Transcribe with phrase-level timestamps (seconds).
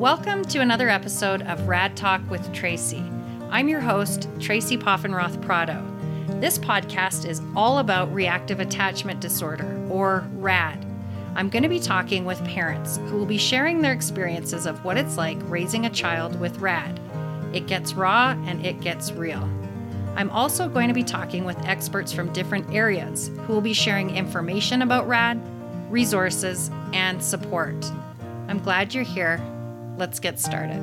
[0.00, 3.04] Welcome to another episode of Rad Talk with Tracy.
[3.50, 5.84] I'm your host, Tracy Poffenroth Prado.
[6.40, 10.86] This podcast is all about reactive attachment disorder, or RAD.
[11.34, 14.96] I'm going to be talking with parents who will be sharing their experiences of what
[14.96, 16.98] it's like raising a child with RAD.
[17.52, 19.46] It gets raw and it gets real.
[20.16, 24.16] I'm also going to be talking with experts from different areas who will be sharing
[24.16, 25.38] information about RAD,
[25.92, 27.84] resources, and support.
[28.48, 29.42] I'm glad you're here.
[30.00, 30.80] Let's get started.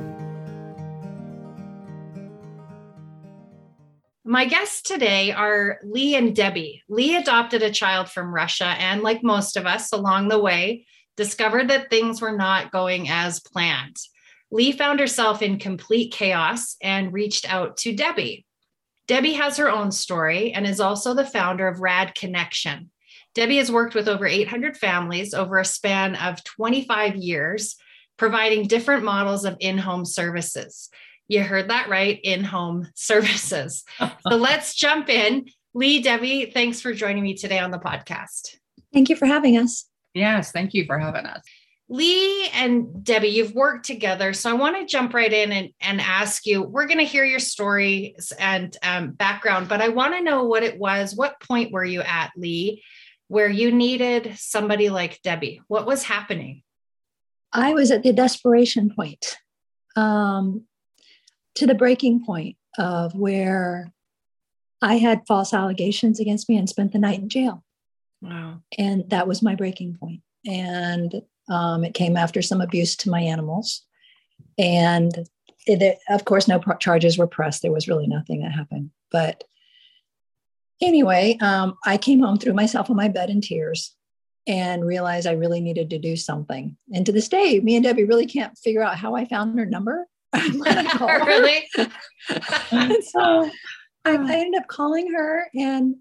[4.24, 6.84] My guests today are Lee and Debbie.
[6.88, 10.86] Lee adopted a child from Russia and, like most of us along the way,
[11.16, 13.96] discovered that things were not going as planned.
[14.52, 18.46] Lee found herself in complete chaos and reached out to Debbie.
[19.08, 22.92] Debbie has her own story and is also the founder of Rad Connection.
[23.34, 27.74] Debbie has worked with over 800 families over a span of 25 years
[28.18, 30.90] providing different models of in home services.
[31.28, 33.84] You heard that right in home services.
[33.98, 35.46] so let's jump in.
[35.74, 38.56] Lee, Debbie, thanks for joining me today on the podcast.
[38.92, 39.86] Thank you for having us.
[40.14, 41.42] Yes, thank you for having us.
[41.90, 44.34] Lee and Debbie, you've worked together.
[44.34, 47.24] So I want to jump right in and, and ask you we're going to hear
[47.24, 51.14] your stories and um, background, but I want to know what it was.
[51.14, 52.82] What point were you at, Lee,
[53.28, 55.62] where you needed somebody like Debbie?
[55.68, 56.62] What was happening?
[57.52, 59.38] I was at the desperation point,
[59.96, 60.64] um,
[61.54, 63.92] to the breaking point of where
[64.80, 67.64] I had false allegations against me and spent the night in jail.
[68.22, 68.62] Wow.
[68.76, 70.20] And that was my breaking point.
[70.46, 73.82] And um, it came after some abuse to my animals.
[74.56, 75.28] And
[75.66, 77.62] it, of course, no charges were pressed.
[77.62, 78.90] There was really nothing that happened.
[79.10, 79.44] But
[80.80, 83.94] anyway, um, I came home, threw myself on my bed in tears,
[84.48, 86.76] and realized I really needed to do something.
[86.92, 89.66] And to this day, me and Debbie really can't figure out how I found her
[89.66, 90.08] number.
[90.34, 91.68] really?
[91.76, 91.88] so
[93.16, 93.50] oh.
[94.04, 95.96] I, I ended up calling her and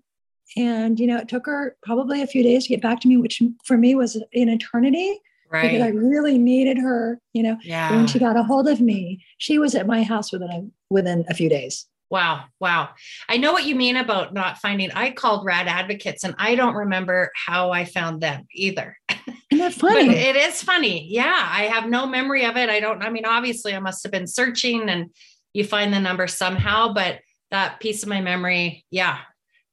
[0.56, 3.18] and you know it took her probably a few days to get back to me
[3.18, 5.20] which for me was an eternity
[5.52, 5.64] right.
[5.64, 7.94] because i really needed her you know yeah.
[7.94, 11.26] when she got a hold of me she was at my house within a within
[11.30, 12.46] a few days Wow.
[12.60, 12.90] Wow.
[13.28, 14.92] I know what you mean about not finding.
[14.92, 18.98] I called rad advocates and I don't remember how I found them either.
[19.52, 20.16] Isn't that funny?
[20.16, 21.06] it is funny.
[21.10, 21.50] Yeah.
[21.52, 22.70] I have no memory of it.
[22.70, 25.10] I don't, I mean, obviously I must have been searching and
[25.54, 27.20] you find the number somehow, but
[27.52, 29.20] that piece of my memory, yeah,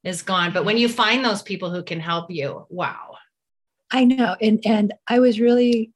[0.03, 0.53] is gone.
[0.53, 3.17] But when you find those people who can help you, wow.
[3.91, 4.37] I know.
[4.41, 5.93] And and I was really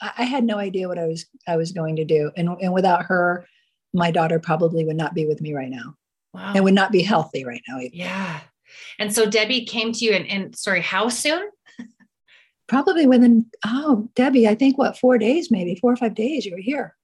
[0.00, 2.30] I had no idea what I was I was going to do.
[2.36, 3.46] And and without her,
[3.94, 5.96] my daughter probably would not be with me right now
[6.34, 6.52] wow.
[6.54, 7.78] and would not be healthy right now.
[7.78, 7.94] Either.
[7.94, 8.40] Yeah.
[8.98, 11.48] And so Debbie came to you and, and sorry, how soon?
[12.66, 16.52] probably within, oh, Debbie, I think what, four days, maybe four or five days you
[16.52, 16.96] were here.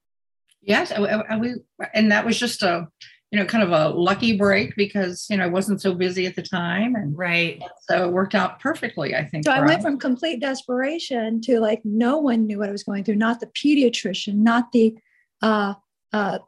[0.62, 0.90] Yes.
[0.90, 1.54] And, we,
[1.94, 2.88] and that was just a,
[3.30, 6.34] you know, kind of a lucky break because, you know, I wasn't so busy at
[6.34, 6.96] the time.
[6.96, 7.62] And right.
[7.82, 9.44] So it worked out perfectly, I think.
[9.44, 9.82] So I went us.
[9.82, 13.46] from complete desperation to like no one knew what I was going through, not the
[13.46, 14.96] pediatrician, not the
[15.42, 15.74] uh,
[16.12, 16.38] uh,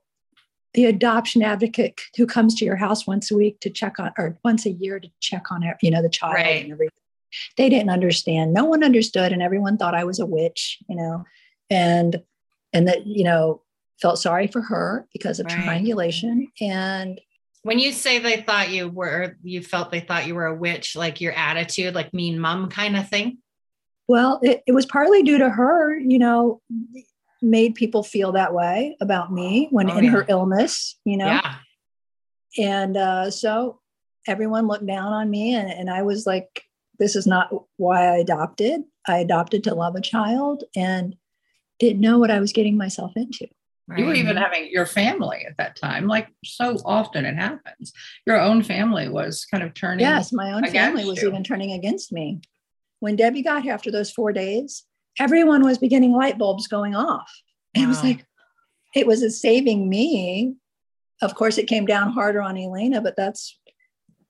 [0.75, 4.38] the adoption advocate who comes to your house once a week to check on or
[4.44, 6.65] once a year to check on you know the child right.
[6.65, 6.91] and everything
[7.56, 11.25] they didn't understand no one understood and everyone thought i was a witch you know
[11.71, 12.22] and
[12.72, 13.62] and that you know
[14.00, 15.55] felt sorry for her because of right.
[15.55, 17.21] triangulation and
[17.62, 20.97] when you say they thought you were you felt they thought you were a witch
[20.97, 23.39] like your attitude like mean mom kind of thing
[24.09, 26.60] well it, it was partly due to her you know
[27.42, 30.10] made people feel that way about me when oh, in yeah.
[30.10, 31.26] her illness, you know?
[31.26, 31.56] Yeah.
[32.58, 33.80] And uh, so
[34.26, 36.64] everyone looked down on me, and, and I was like,
[36.98, 38.82] this is not why I adopted.
[39.08, 41.16] I adopted to love a child and
[41.78, 43.48] didn't know what I was getting myself into.
[43.88, 43.98] Right.
[43.98, 47.92] You were even having your family at that time, like so often it happens.
[48.26, 50.06] Your own family was kind of turning.
[50.06, 51.28] Yes, my own family was you.
[51.28, 52.41] even turning against me.
[53.00, 54.84] When Debbie got here after those four days,
[55.18, 57.30] everyone was beginning light bulbs going off.
[57.74, 57.82] Wow.
[57.82, 58.24] It was like,
[58.94, 60.54] it was a saving me.
[61.20, 63.59] Of course, it came down harder on Elena, but that's,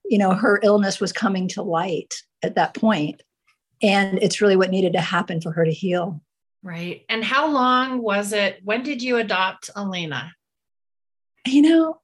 [0.05, 2.13] you know, her illness was coming to light
[2.43, 3.23] at that point,
[3.83, 6.23] And it's really what needed to happen for her to heal.
[6.63, 7.05] Right.
[7.09, 8.61] And how long was it?
[8.63, 10.33] When did you adopt Elena?
[11.45, 12.01] You know,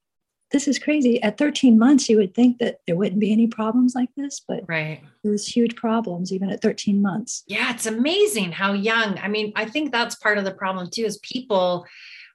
[0.51, 1.23] this is crazy.
[1.23, 4.65] At 13 months, you would think that there wouldn't be any problems like this, but
[4.69, 5.03] right.
[5.23, 7.45] there was huge problems even at 13 months.
[7.47, 9.19] Yeah, it's amazing how young.
[9.19, 11.87] I mean, I think that's part of the problem too, is people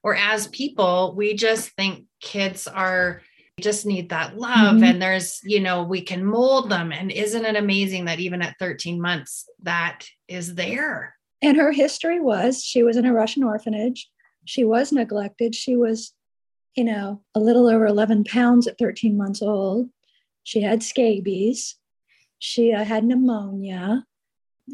[0.03, 3.21] or as people, we just think kids are
[3.59, 4.83] just need that love mm-hmm.
[4.83, 6.91] and there's, you know, we can mold them.
[6.91, 11.15] And isn't it amazing that even at 13 months, that is there?
[11.41, 14.09] And her history was she was in a Russian orphanage
[14.45, 15.55] she was neglected.
[15.55, 16.13] She was,
[16.75, 19.89] you know, a little over 11 pounds at 13 months old.
[20.43, 21.75] She had scabies.
[22.39, 24.05] She uh, had pneumonia.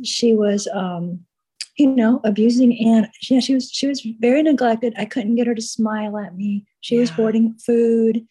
[0.04, 1.26] She was, um,
[1.78, 4.94] you know, abusing and yeah, she was she was very neglected.
[4.98, 6.66] I couldn't get her to smile at me.
[6.82, 7.16] She was Yeah.
[7.16, 8.28] hoarding food.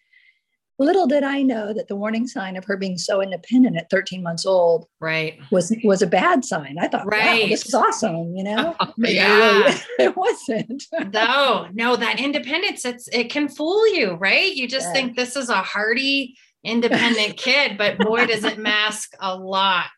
[0.81, 4.23] Little did I know that the warning sign of her being so independent at 13
[4.23, 5.39] months old Right.
[5.51, 6.77] was was a bad sign.
[6.81, 7.49] I thought, wow, Right.
[7.49, 8.77] this is awesome, you know?
[8.97, 9.37] But Yeah.
[9.37, 10.85] really, it wasn't.
[11.13, 14.55] no, no, that independence, it's it can fool you, right?
[14.55, 14.93] You just Yeah.
[14.93, 19.91] think this is a hardy, independent kid, but boy, does it mask a lot.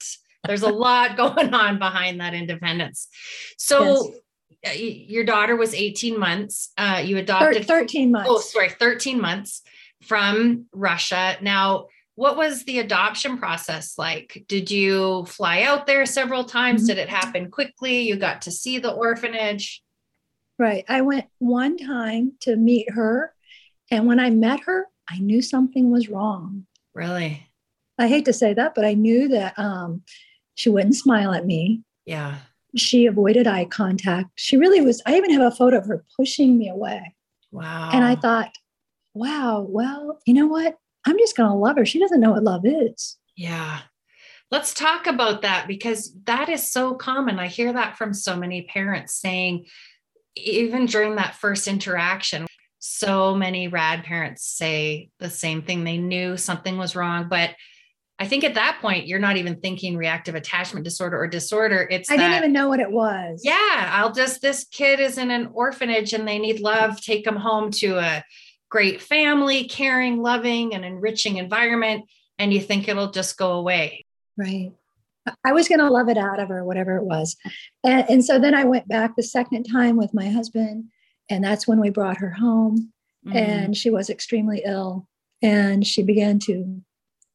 [0.47, 3.09] There's a lot going on behind that independence.
[3.59, 4.15] So
[4.67, 6.73] uh, y- your daughter was 18 months.
[6.79, 8.29] Uh, you adopted 13 months.
[8.33, 9.61] oh, sorry, 13 months
[10.03, 11.37] from Russia.
[11.41, 14.45] Now, what was the adoption process like?
[14.47, 16.85] Did you fly out there several times?
[16.85, 16.87] Mhm.
[16.89, 18.03] Did it happen quickly?
[18.03, 19.83] You got to see the orphanage?
[20.59, 20.85] Right.
[20.89, 23.35] I went one time to meet her.
[23.91, 26.67] And when I met her, I knew something was wrong.
[26.95, 27.47] Really?
[27.99, 30.03] I hate to say that, but I knew that um,
[30.55, 31.83] she wouldn't smile at me.
[32.05, 32.37] Yeah.
[32.77, 34.31] She avoided eye contact.
[34.35, 35.03] She really was.
[35.07, 37.15] I even have a photo of her pushing me away.
[37.51, 37.91] Wow.
[37.93, 38.53] And I thought,
[39.15, 40.77] wow, well, you know what?
[41.07, 41.87] I'm just going to love her.
[41.87, 43.17] She doesn't know what love is.
[43.37, 43.81] Yeah.
[44.51, 47.39] Let's talk about that because that is so common.
[47.39, 49.67] I hear that from so many parents saying,
[50.37, 52.47] even during that first interaction,
[52.79, 55.85] so many rad parents say the same thing.
[55.85, 57.51] They knew something was wrong, but
[58.19, 61.89] I think at that point, you're not even thinking reactive attachment disorder or disorder.
[61.91, 63.41] It's I didn't even know what it was.
[63.43, 67.01] yeah, I'll just, this kid is in an orphanage and they need love.
[67.01, 68.23] Take them home to a
[68.71, 72.05] great family, caring, loving, and enriching environment.
[72.39, 74.07] And you think it'll just go away.
[74.39, 74.73] Right.
[75.45, 77.37] I- was going to love it out of her, whatever it was.
[77.85, 80.87] And, and so then I went back the second time with my husband.
[81.29, 82.93] And that's when we brought her home.
[83.27, 83.35] Mm.
[83.37, 85.07] And she was extremely ill.
[85.43, 86.81] And she began to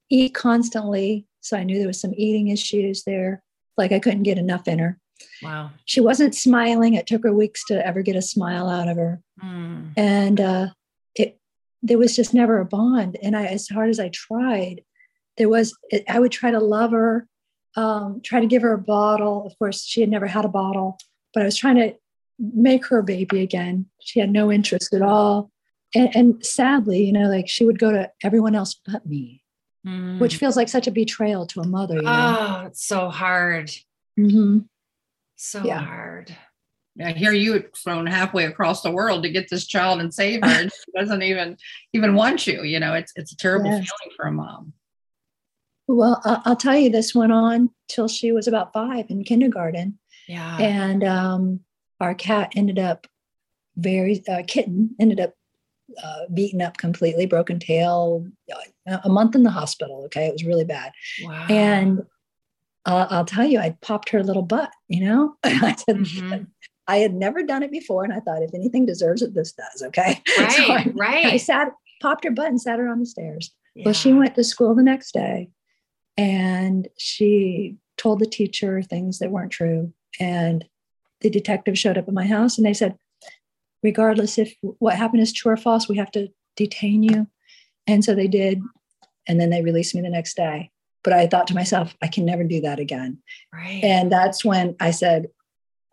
[0.09, 1.27] eat constantly.
[1.41, 3.43] So I knew there was some eating issues there.
[3.77, 4.97] Like I couldn't get enough in her.
[5.43, 5.71] wow.
[5.85, 6.93] She wasn't smiling.
[6.95, 9.21] It took her weeks to ever get a smile out of her.
[9.43, 9.91] Mm.
[9.97, 10.67] and uh,
[11.87, 14.81] there was just never a bond and i as hard as i tried
[15.37, 15.67] there was
[16.09, 17.27] i would try to love her
[17.77, 20.97] um, try to give her a bottle of course she had never had a bottle
[21.33, 21.93] but i was trying to
[22.39, 25.51] make her a baby again she had no interest at all
[25.93, 29.41] and, and sadly you know like she would go to everyone else but me
[29.85, 30.19] Mm.
[30.19, 33.69] which feels like such a betrayal to a mother you know oh, it's so hard.
[34.17, 34.65] Mhm.
[35.35, 35.77] So Yeah.
[35.85, 36.35] hard.
[37.03, 40.43] I hear you had flown halfway across the world to get this child and save
[40.43, 41.57] her, and she doesn't even
[41.93, 42.63] even want you.
[42.63, 43.79] You know, it's it's a terrible Yes.
[43.79, 44.73] feeling for a mom.
[45.87, 49.99] well I- i'll tell you this went on till she was about five in kindergarten
[50.27, 50.57] Yeah.
[50.57, 51.59] and um,
[51.99, 53.05] our cat ended up
[53.77, 55.33] very uh, kitten ended up
[56.03, 58.25] uh, beaten up completely broken tail
[58.89, 60.91] uh, a month in the hospital okay it was really bad
[61.23, 61.45] wow.
[61.49, 62.01] and
[62.85, 66.47] uh, i'll tell you i popped her little butt you know i said Mhm.
[66.87, 69.83] I had never done it before and i thought if anything deserves it this does
[69.83, 71.25] okay So right, I, right.
[71.25, 71.71] I sat
[72.01, 73.51] popped her butt and sat her on the stairs
[73.83, 75.49] well, she went to school the next day
[76.17, 79.93] and she told the teacher things that weren't true.
[80.19, 80.65] And
[81.21, 82.97] the detective showed up at my house and they said,
[83.83, 87.27] regardless if what happened is true or false, we have to detain you.
[87.85, 88.61] And so they did.
[89.27, 90.71] And then they released me the next day.
[91.03, 93.19] But I thought to myself, I can never do that again.
[93.53, 93.83] right.
[93.83, 95.27] And that's when I said,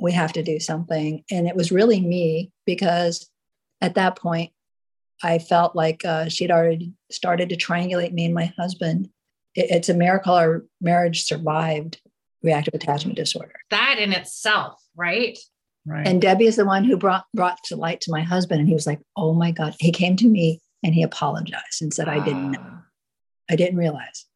[0.03, 1.23] we have to do something.
[1.31, 3.31] And it was really me because
[3.81, 4.51] at that point,
[5.23, 9.09] I felt like uh, she'd already started to triangulate me and my husband.
[9.55, 12.01] It- it's a miracle our marriage survived
[12.43, 13.55] reactive attachment disorder.
[13.71, 15.39] that in itself, right?
[15.87, 16.07] Right.
[16.07, 18.75] And Debbie is the one who brought brought to light to my husband, and he
[18.75, 22.19] was like, "Oh my God!" He came to me and he apologized and said, "I
[22.25, 22.79] didn't, know.
[23.51, 24.27] I didn't realize."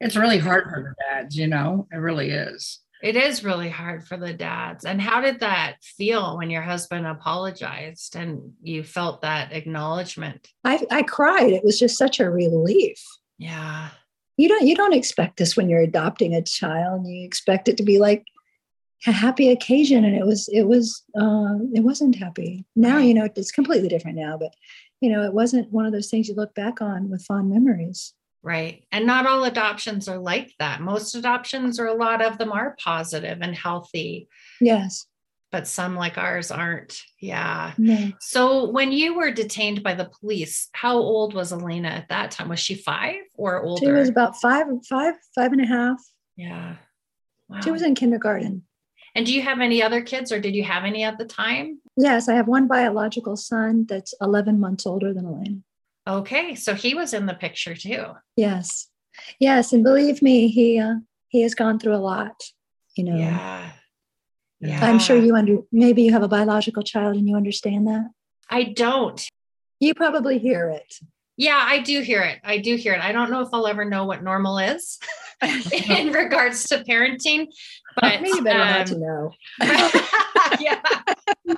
[0.00, 2.80] it's really hard for the dads, you know, it really is.
[3.04, 4.86] It is really hard for the dads.
[4.86, 10.48] And how did that feel when your husband apologized and you felt that acknowledgement?
[10.64, 11.52] I, I cried.
[11.52, 12.98] It was just such a relief.
[13.36, 13.90] Yeah.
[14.38, 17.82] you don't you don't expect this when you're adopting a child you expect it to
[17.82, 18.24] be like
[19.06, 23.28] a happy occasion and it was it was uh it wasn't happy now you know
[23.36, 24.54] it's completely different now but
[25.00, 28.14] you know it wasn't one of those things you look back on with fond memories
[28.44, 28.84] Right.
[28.92, 30.82] And not all adoptions are like that.
[30.82, 34.28] Most adoptions, or a lot of them, are positive and healthy,
[34.60, 35.06] yes
[35.54, 37.00] but some like ours aren't.
[37.20, 37.74] Yeah.
[37.78, 42.32] no So when you were detained by the police, how old was Elena at that
[42.32, 42.48] time?
[42.48, 43.86] Was she five or older?
[43.86, 46.00] she was about five five five and a half
[46.36, 46.76] yeah.
[47.48, 47.60] Wow.
[47.60, 48.64] she was in kindergarten
[49.14, 51.80] And do you have any other kids or did you have any at the time?
[51.96, 55.58] Yes, I have one biological son that's 11 months older than Elena.
[56.06, 58.04] Okay, so he was in the picture too.
[58.36, 58.88] Yes.
[59.38, 60.96] Yes, and believe me, he uh,
[61.28, 62.34] he has gone through a lot,
[62.96, 63.16] you know.
[63.16, 63.70] Yeah.
[64.60, 64.84] Yeah.
[64.84, 68.10] I'm sure you under maybe you have a biological child and you understand that.
[68.48, 69.22] I don't.
[69.80, 70.94] You probably hear it.
[71.36, 72.38] Yeah, I do hear it.
[72.44, 73.00] I do hear it.
[73.00, 74.98] I don't know if I'll ever know what normal is
[75.42, 77.48] in regards to parenting,
[78.00, 79.32] but maybe better not um, to know.
[80.60, 80.80] yeah.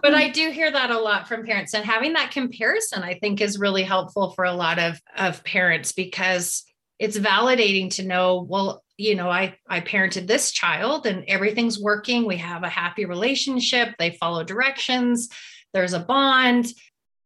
[0.03, 1.75] But I do hear that a lot from parents.
[1.75, 5.93] And having that comparison, I think, is really helpful for a lot of, of parents
[5.93, 6.65] because
[6.99, 12.25] it's validating to know, well, you know, I, I parented this child and everything's working.
[12.25, 13.95] We have a happy relationship.
[13.99, 15.29] They follow directions.
[15.75, 16.73] There's a bond.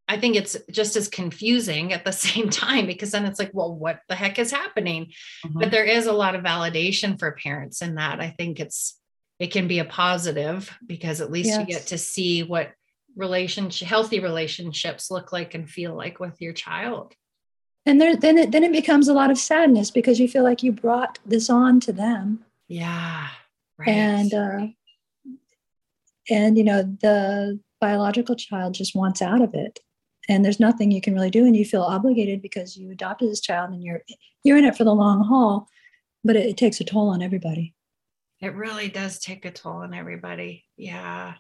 [0.08, 3.72] I think it's just as confusing at the same time because then it's like, well,
[3.72, 5.12] what the heck is happening?
[5.46, 5.60] Mhm.
[5.60, 8.20] But there is a lot of validation for parents in that.
[8.20, 8.99] I think it's
[9.40, 12.72] it can be a positive because at least you get to see what
[13.16, 17.14] relationship healthy relationships look like and feel like with your child.
[17.86, 20.62] And there, then it then it becomes a lot of sadness because you feel like
[20.62, 23.28] you brought this on to them, Yeah.
[23.78, 23.88] Right.
[23.88, 24.66] and uh,
[26.28, 29.80] and you know the biological child just wants out of it,
[30.28, 33.40] and there's nothing you can really do, and you feel obligated because you adopted this
[33.40, 34.02] child and you're
[34.44, 35.66] you're in it for the long haul,
[36.22, 37.74] but it, it takes a toll on everybody.
[38.40, 40.64] It really does take a toll on everybody.
[40.76, 41.34] Yeah.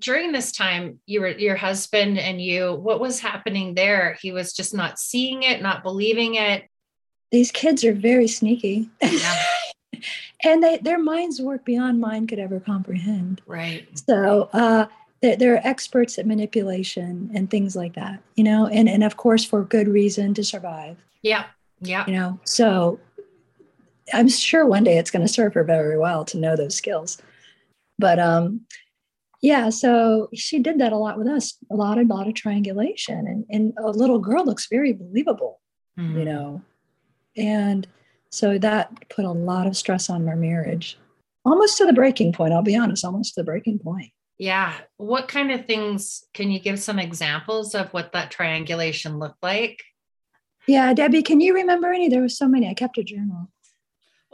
[0.00, 4.16] During this time, you were your husband and you, what was happening there?
[4.20, 6.68] He was just not seeing it, not believing it.
[7.30, 9.36] These kids are very sneaky, Yeah.
[10.44, 13.40] and they their minds work beyond mine could ever comprehend.
[13.46, 13.88] Right.
[14.06, 14.86] So uh,
[15.20, 19.44] they're, they're experts at manipulation and things like that, you know, and, and of course
[19.44, 21.46] for good reason to survive, Yeah.
[21.80, 22.04] Yeah.
[22.06, 22.38] you know.
[22.44, 23.00] So
[24.12, 27.20] I'm sure one day it's going to serve her very well to know those skills.
[27.98, 28.62] But um,
[29.40, 33.26] yeah, so she did that a lot with us, a lot, a lot of triangulation,
[33.26, 35.60] and and a little girl looks very believable,
[35.96, 36.24] you Mhm.
[36.24, 36.62] know,
[37.36, 37.86] and
[38.30, 40.98] so that put a lot of stress on our marriage,
[41.44, 42.52] almost to the breaking point.
[42.52, 44.10] I'll be honest, almost to the breaking point.
[44.38, 44.74] Yeah.
[44.96, 49.80] What kind of things can you give some examples of what that triangulation looked like?
[50.66, 52.08] Yeah, Debbie, can you remember any?
[52.08, 52.68] There was so many.
[52.68, 53.50] I kept a journal.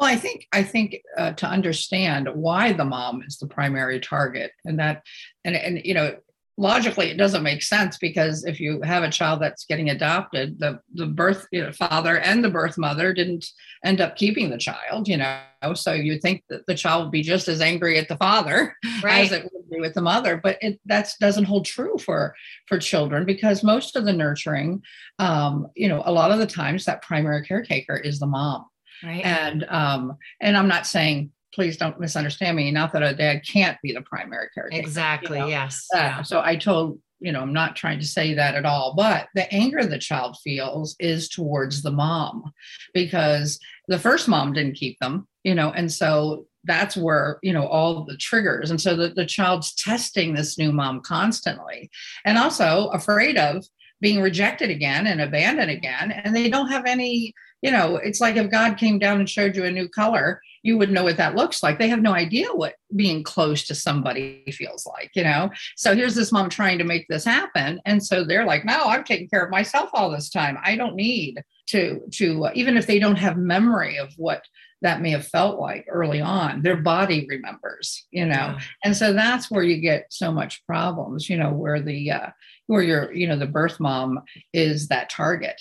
[0.01, 4.51] Well, I think I think uh, to understand why the mom is the primary target,
[4.65, 5.05] and that,
[5.45, 6.17] and and you know,
[6.57, 10.81] logically it doesn't make sense because if you have a child that's getting adopted, the
[10.95, 13.47] the birth you know, father and the birth mother didn't
[13.85, 15.39] end up keeping the child, you know,
[15.75, 18.75] so you think that the child would be just as angry at the father
[19.07, 22.35] as it would be with the mother but it that doesn't hold true for
[22.67, 24.83] for children because most of the nurturing
[25.19, 28.65] um you know a lot of the times that primary caretaker is the mom
[29.03, 29.25] Right.
[29.25, 33.79] and um and i'm not saying please don't misunderstand me not that a dad can't
[33.83, 35.39] be the primary caretaker exactly.
[35.39, 35.87] you know, yes.
[35.95, 39.29] uh, so i told you know i'm not trying to say that at all but
[39.35, 42.53] the anger the child feels is towards the mom
[42.95, 47.67] because the first mom didn't keep them you know and so that's where you know
[47.67, 51.91] all the triggers and so the, the child's testing this new mom constantly
[52.25, 53.65] and also afraid of
[54.01, 58.37] being rejected again and abandoned again and they don't have any you know it's like
[58.37, 61.37] if god came down and showed you a new color you would know what that
[61.37, 61.79] looks like.
[61.79, 65.51] They have no idea what being close to somebody feels like you know?
[65.77, 67.81] So here's this mom trying to make this happen.
[67.87, 70.59] And so they're like no i'm taking care of myself all this time.
[70.63, 74.45] I don't need to to uh, even if they don't have memory of what
[74.83, 78.35] that may have felt like early on their body remembers you know?
[78.35, 78.61] Yeah.
[78.85, 82.31] and so that's where you get so much problems you know where the uh
[82.67, 84.21] where your you know the birth mom
[84.53, 85.61] is that target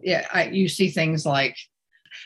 [0.00, 1.56] yeah I, you see things like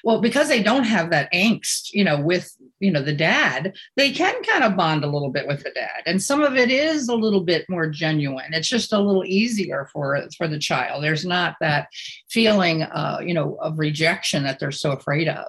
[0.05, 4.13] well because they don't have that angst you know with you know the dad they
[4.13, 6.03] can kind of bond a little bit with the dad.
[6.07, 8.53] And some of it is a little bit more genuine.
[8.53, 11.03] It's just a little easier for for the child.
[11.03, 11.89] There's not that
[12.29, 15.47] feeling uh you know of rejection that they're so afraid of.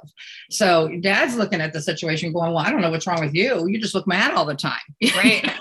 [0.49, 3.67] So dad's looking at the situation going well i don't know what's wrong with you.
[3.67, 4.79] You just look mad all the time.
[5.19, 5.51] Right.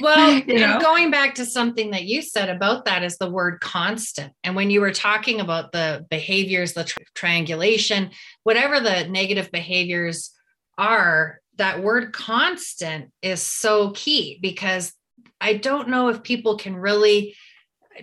[0.00, 0.80] Well, You know?
[0.80, 4.32] going back to something that you said about that is the word constant.
[4.42, 8.10] And when you were talking about the behaviors, the tri- triangulation,
[8.42, 10.31] whatever the negative behaviors
[10.78, 14.92] are, that word constant is so key because
[15.40, 17.36] I don't know if people can really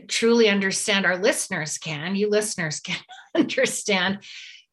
[0.08, 1.06] truly understand.
[1.06, 3.00] Our listeners can, you listeners can
[3.36, 4.20] understand,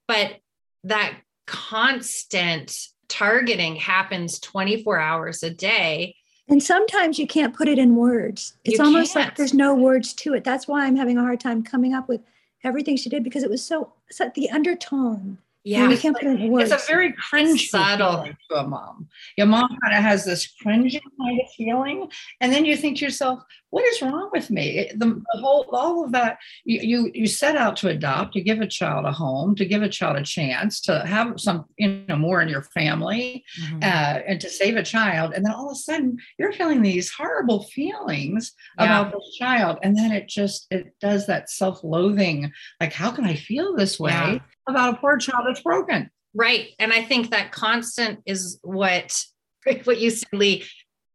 [0.07, 0.37] but
[0.85, 1.15] that
[1.47, 2.77] constant
[3.09, 6.17] targeting happens 24 hours a day.
[6.49, 8.57] And sometimes you can't put it in words.
[8.65, 9.27] It's You almost can't.
[9.29, 10.45] like there's no words to it.
[10.45, 12.21] That's why I'm having a hard time coming up with
[12.63, 15.89] everything she did because it was so, so the undertone Yeah.
[15.89, 16.71] we can't put it in words.
[16.71, 19.09] It's a very cringe feeling to a mom.
[19.37, 22.09] Your mom kind of has this cringing kind of feeling,
[22.41, 25.67] and then you think to yourself, "What is wrong with me?" It- the, the whole,
[25.73, 26.39] all of that.
[26.65, 29.83] You, you you set out to adopt, to give a child a home, to give
[29.83, 33.83] a child a chance to have some, you know, more in your family, Mhm.
[33.83, 37.11] uh, and to save a child, and then all of a sudden you're feeling these
[37.11, 38.85] horrible feelings Yeah.
[38.85, 42.53] about this child, and then it just it does that self-loathing.
[42.81, 44.13] Like, how can I feel this way?
[44.13, 44.39] Yeah.
[44.69, 46.11] About a poor child that's broken.
[46.35, 46.71] Right.
[46.79, 49.25] And I think that constant is what
[49.85, 50.65] what you said, Lee,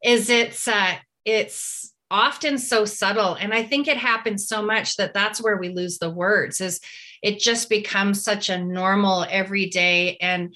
[0.03, 3.35] is it's uh it's often so subtle.
[3.35, 6.81] And I think it happens so much that that's where we lose the words, is
[7.21, 10.53] it just becomes such a normal everyday and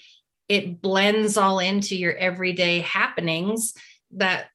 [0.49, 3.73] it blends all into your everyday happenings
[4.11, 4.47] that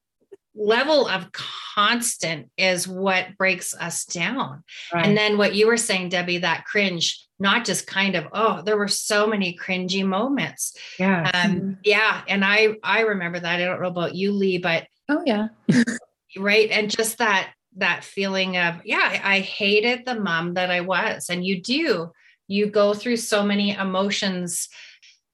[0.60, 4.62] level of constant is what breaks us down
[4.92, 8.76] and then what you were saying, Debbie, that cringe, not just kind of, oh, there
[8.76, 10.76] were so many cringy moments.
[10.98, 11.30] yeah.
[11.32, 12.20] Um, yeah.
[12.28, 13.60] And I I remember that.
[13.60, 15.48] I don't know about you, Lee, but oh yeah.
[16.36, 16.70] right.
[16.70, 21.30] And just that that feeling of, yeah, I hated the mom that I was.
[21.30, 22.12] And you do,
[22.48, 24.68] you go through so many emotions.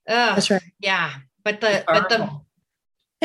[0.09, 0.63] Ugh, That's right.
[0.79, 1.13] yeah.
[1.43, 2.31] But the but the.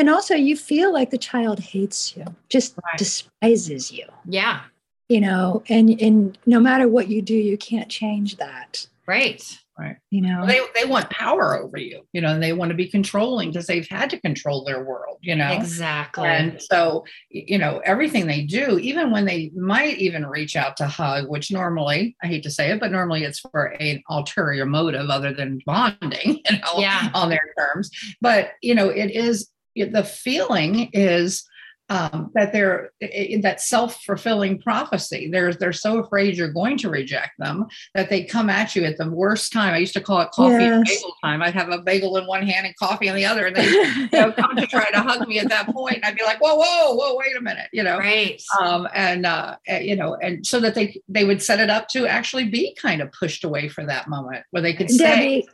[0.02, 2.98] And also you feel like the child hates you, just Right.
[2.98, 4.04] despises you.
[4.26, 4.62] yeah,
[5.08, 8.84] You know, and and no matter what you do, you can't change that.
[9.06, 9.40] right.
[9.78, 9.96] Right.
[10.10, 10.44] You know.
[10.46, 13.66] they they want power over you, you know, and they want to be controlling because
[13.66, 15.50] they've had to control their world, you know.
[15.52, 16.28] Exactly.
[16.28, 20.86] And so, you know, everything they do, even when they might even reach out to
[20.86, 25.08] hug, which normally, I hate to say it, but normally it's for an ulterior motive
[25.08, 27.08] other than bonding, you know, Yeah.
[27.14, 27.90] on their terms.
[28.20, 31.44] But, you know, it is it- the feeling is
[31.88, 32.90] um, that they're
[33.42, 35.28] that self-fulfilling prophecy.
[35.30, 38.96] They're they're so afraid you're going to reject them that they come at you at
[38.96, 39.74] the worst time.
[39.74, 40.88] I used to call it coffee Yes.
[40.88, 41.42] bagel time.
[41.42, 44.08] I'd have a bagel in one hand and coffee in the other, and they you
[44.12, 45.96] know, come to try to hug me at that point.
[45.96, 47.98] And I'd be like, whoa, whoa, whoa, wait a minute, you know.
[47.98, 48.40] right.
[48.58, 51.88] Um, and uh, uh, you know, and so that they they would set it up
[51.88, 55.44] to actually be kind of pushed away for that moment where they could say,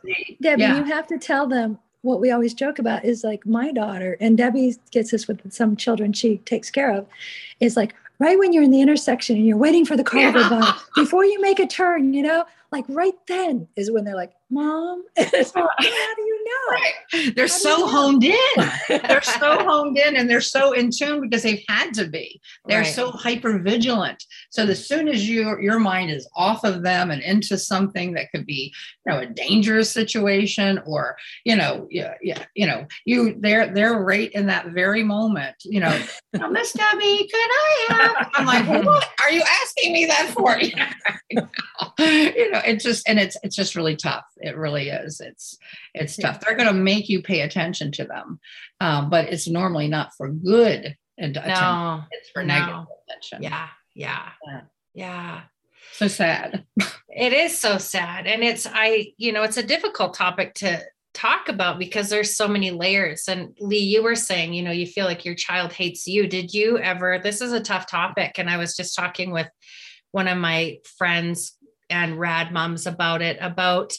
[0.41, 0.77] Debbie, Yeah.
[0.77, 4.37] you have to tell them what we always joke about is like my daughter, and
[4.37, 7.05] Debbie gets this with some children she takes care of,
[7.59, 10.31] is like right when you're in the intersection and you're waiting for the car to
[10.31, 14.15] go by, before you make a turn, you know, like right then is when they're
[14.15, 16.75] like, Mom, like, how do you know?
[16.75, 17.35] Right.
[17.35, 17.87] They're How so you know?
[17.87, 18.71] honed in.
[19.07, 22.41] They're so honed in and they're so in tune because they've had to be.
[22.67, 22.87] They're Right.
[22.95, 24.23] so hyper vigilant.
[24.49, 28.31] So as soon as your your mind is off of them and into something that
[28.33, 28.73] could be,
[29.05, 33.99] you know, a dangerous situation or, you know, yeah, yeah, you know, you they're they're
[34.03, 35.95] right in that very moment, you know,
[36.41, 38.31] "Oh, Miss Debbie, could I have?
[38.33, 40.57] I'm like, what are you asking me that for?
[41.99, 44.25] you know, it's just and it's it's just really tough.
[44.37, 45.19] It really is.
[45.19, 45.57] It's
[45.93, 46.39] it's tough.
[46.39, 48.39] They're going to make you pay attention to them,
[48.79, 51.63] um, but it's normally not for good and attention.
[51.63, 52.01] no.
[52.11, 52.53] It's for no.
[52.53, 53.43] negative attention.
[53.43, 53.67] Yeah.
[53.95, 54.29] Yeah.
[54.45, 54.61] Yeah.
[54.93, 55.41] Yeah.
[55.93, 56.65] So sad.
[57.11, 58.27] It is so sad.
[58.27, 60.79] And it's, I, you know, it's a difficult topic to
[61.13, 63.27] talk about because there's so many layers.
[63.27, 66.27] And Lee, you were saying, you know, you feel like your child hates you.
[66.27, 68.37] Did you ever, this is a tough topic.
[68.37, 69.49] And I was just talking with
[70.11, 71.57] one of my friends
[71.89, 73.97] and rad moms about it, about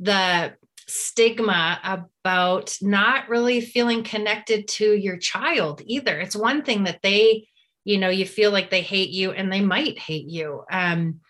[0.00, 0.54] the
[0.86, 6.18] stigma about not really feeling connected to your child either.
[6.18, 7.48] It's one thing that they,
[7.84, 10.64] you know, you feel like they hate you and they might hate you.
[10.70, 11.20] Um,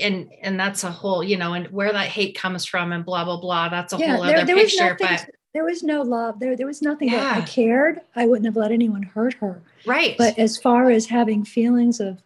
[0.00, 3.24] and and that's a whole, you know, and where that hate comes from and blah
[3.24, 3.68] blah blah.
[3.68, 4.84] That's a whole other was picture.
[4.84, 6.38] nothing, But there was no love.
[6.40, 8.00] There, there was nothing that I cared.
[8.14, 9.62] I wouldn't have let anyone hurt her.
[9.86, 10.16] right.
[10.18, 12.22] But as far as having feelings of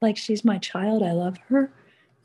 [0.00, 1.70] like she's my child, I love her,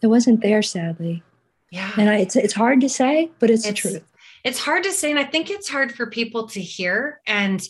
[0.01, 1.23] it wasn't there, sadly.
[1.71, 1.91] yeah.
[1.97, 4.03] And I, it's it's hard to say, but it's, the truth.
[4.43, 7.61] it's hard to say and i think it's hard for people to hear and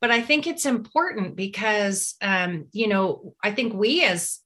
[0.00, 4.40] but i think it's important because um you know i think we as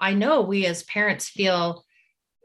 [0.00, 1.84] i know we as parents feel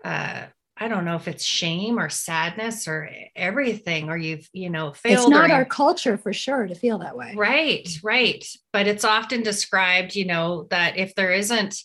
[0.05, 0.43] uh
[0.77, 5.21] i don't know if it's shame or sadness or everything or you've you know failed
[5.21, 7.33] It's not our culture for sure to feel that way.
[7.35, 8.45] Right, right.
[8.71, 11.81] But it's often described, you know, that if there isn't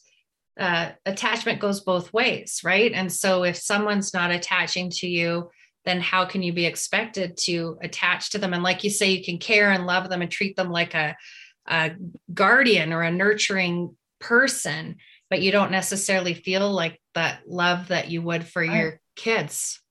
[0.58, 2.92] uh, attachment goes both ways, right?
[2.92, 5.50] And so if someone's not attaching to you,
[5.84, 8.54] then how can you be expected to attach to them?
[8.54, 11.16] And like you say, you can care and love them and treat them like a,
[11.66, 11.92] a
[12.32, 14.96] guardian or a nurturing person,
[15.28, 18.76] but you don't necessarily feel like that love that you would for Right.
[18.76, 19.81] your kids.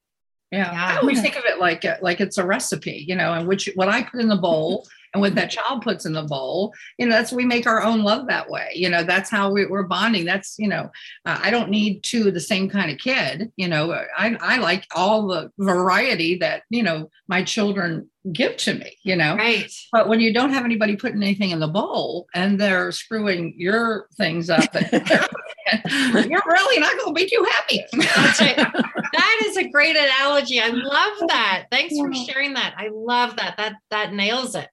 [0.52, 0.72] Yeah.
[0.72, 0.86] Yeah.
[0.96, 3.90] I always think of it like like it's a recipe, you know, and which what
[3.90, 7.12] I put in the bowl and what that child puts in the bowl, you know,
[7.12, 8.70] that's we make our own love that way.
[8.76, 10.24] You know, that's how we, we're bonding.
[10.26, 10.90] That's you know,
[11.26, 13.52] uh, I don't need two of the same kind of kid.
[13.58, 18.74] You know, I I like all the variety that you know my children give to
[18.74, 18.98] me.
[19.04, 19.72] You know, Right.
[19.92, 24.08] but when you don't have anybody putting anything in the bowl and they're screwing your
[24.18, 24.64] things up,
[26.30, 27.84] you're really not going to be too happy.
[29.14, 30.62] That is a great analogy.
[30.62, 31.66] I love that.
[31.70, 32.76] Thanks for sharing that.
[32.78, 33.58] I love that.
[33.58, 34.70] That that nails it.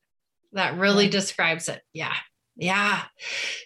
[0.53, 1.83] That really describes it.
[1.93, 2.15] Yeah.
[2.57, 3.03] Yeah.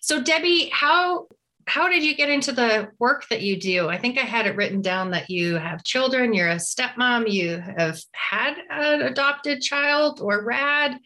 [0.00, 1.26] So Debbie, how
[1.66, 3.88] how did you get into the work that you do?
[3.88, 7.58] I think I had it written down that you have children, you're a stepmom, you
[7.58, 10.98] have had an adopted child or rad.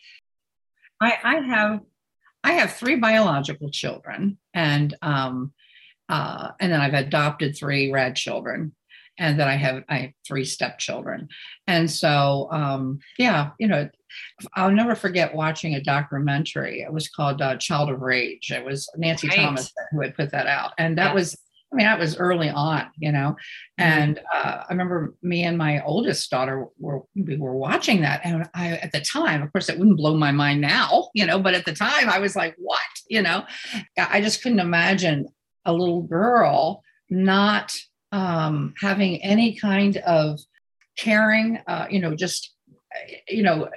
[1.01, 1.81] I, I have
[2.43, 5.53] I have three biological children, and um,
[6.09, 8.75] uh, and then I've adopted three rad children,
[9.19, 11.29] and then I have I have three stepchildren,
[11.67, 13.89] and so um, yeah, you know,
[14.55, 16.81] I'll never forget watching a documentary.
[16.83, 18.51] It was called uh, Child of Rage.
[18.51, 19.37] It was Nancy Right.
[19.37, 21.15] Thomas who had put that out, and that Yeah.
[21.15, 21.37] was.
[21.73, 23.35] I mean, that was early on, you know,
[23.77, 28.49] and uh, I remember me and my oldest daughter were we were watching that, and
[28.55, 31.55] I at the time, of course, it wouldn't blow my mind now, you know, but
[31.55, 33.45] at the time, I was like, "What?" You know,
[33.99, 35.27] I just couldn't imagine
[35.67, 37.75] a little girl not
[38.13, 40.41] um, having any kind of
[40.97, 43.69] caring, uh, you know, just uh, you know,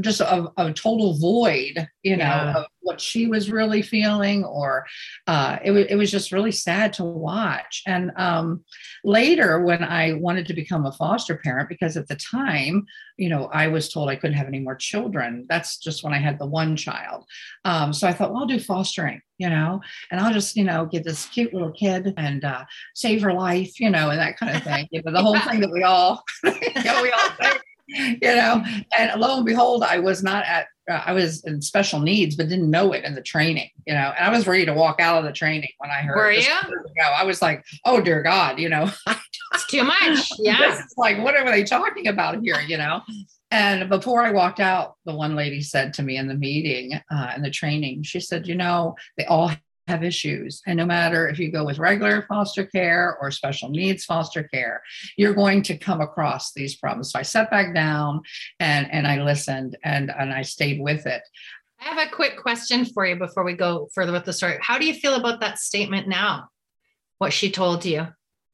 [0.00, 2.54] just a, a total void, you know, Yeah.
[2.56, 4.86] of what she was really feeling, or
[5.26, 7.82] uh, it was it was just really sad to watch.
[7.86, 8.64] And um,
[9.04, 12.86] later, when I wanted to become a foster parent, because at the time,
[13.18, 15.44] you know, I was told I couldn't have any more children.
[15.48, 17.24] That's just when I had the one child.
[17.64, 20.86] Um, so I thought, well, I'll do fostering, you know, and I'll just, you know,
[20.86, 24.56] get this cute little kid and uh, save her life, you know, and that kind
[24.56, 24.88] of thing.
[24.90, 26.52] You know, the whole thing that we all, you
[26.84, 28.64] know, we all think, you know,
[28.98, 32.48] and lo and behold, I was not at, uh, I was in special needs, but
[32.48, 35.18] didn't know it in the training, you know, and I was ready to walk out
[35.18, 36.40] of the training when I heard Were you?
[36.40, 37.14] ago.
[37.16, 38.90] I was like, oh dear God, you know,
[39.54, 40.30] It's too much.
[40.38, 40.74] Yeah.
[40.74, 42.60] is like, what are they talking about here?
[42.60, 43.02] You know?
[43.50, 47.32] And before I walked out, the one lady said to me in the meeting, uh,
[47.34, 49.50] in the training, she said, you know, they all
[49.88, 50.62] have issues.
[50.66, 54.82] And no matter if you go with regular foster care or special needs foster care,
[55.16, 57.12] you're going to come across these problems.
[57.12, 58.22] So I sat back down
[58.60, 61.22] and, and I listened and, and I stayed with it.
[61.80, 64.58] I have a quick question for you before we go further with the story.
[64.60, 66.48] How do you feel about that statement now?
[67.18, 68.08] What she told you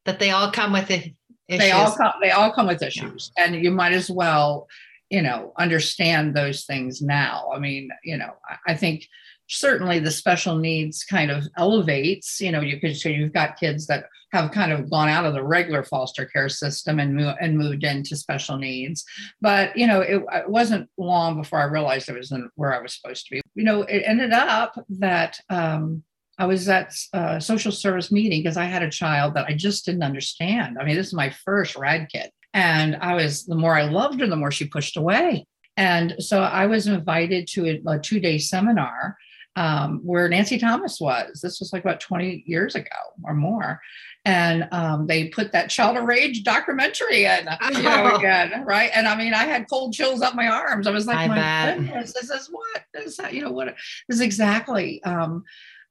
[0.05, 1.15] that they all come with issues.
[1.49, 4.69] They all come, they all come with issues, and you might as well,
[5.11, 7.51] you know, understand those things now.
[7.55, 9.07] I mean, you know, I, I think
[9.49, 12.41] certainly the special needs kind of elevates.
[12.41, 15.35] You know, you could so you've got kids that have kind of gone out of
[15.35, 19.05] the regular foster care system and moved and moved into special needs.
[19.41, 22.81] But you know, it, it wasn't long before I realized it was in where I
[22.81, 23.41] was supposed to be.
[23.55, 25.39] You know, it ended up that.
[25.51, 26.03] Um,
[26.37, 29.87] I was at a social service meeting because I had a child that I just
[29.87, 30.79] didn't understand.
[30.81, 32.29] I mean, this is my first rad kid.
[32.53, 35.47] And I was, the more I loved her, the more she pushed away.
[35.77, 39.17] And so I was invited to a, a two day seminar
[39.57, 41.41] um, where Nancy Thomas was.
[41.41, 42.89] This was like about 20 years ago
[43.25, 43.81] or more.
[44.27, 48.17] And um, they put that Child of Rage documentary in, you know, Oh.
[48.17, 48.91] again, right?
[48.95, 50.87] And I mean, I had cold chills up my arms.
[50.87, 51.79] I was like, I my bet.
[51.79, 52.83] goodness, this is what?
[52.95, 53.67] This you know, what?
[54.09, 55.03] This is exactly.
[55.05, 55.45] Um,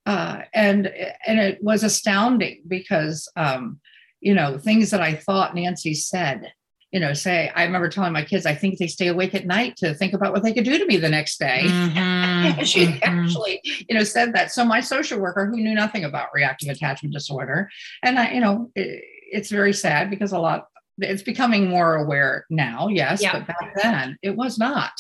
[0.05, 0.87] uh, and
[1.27, 3.79] and it was astounding because um,
[4.19, 6.51] you know things that I thought Nancy said.
[6.93, 9.75] You know, say I remember telling my kids, I think they stay awake at night
[9.77, 11.63] to think about what they could do to me the next day.
[11.65, 12.99] Mhm, And she mhm.
[13.01, 14.51] actually, you know, said that.
[14.51, 17.69] So my social worker, who knew nothing about reactive attachment disorder,
[18.03, 20.67] and I, you know, it, it's very sad because a lot.
[20.99, 23.33] It's becoming more aware now, yes, Yeah.
[23.39, 24.91] but back then it was not.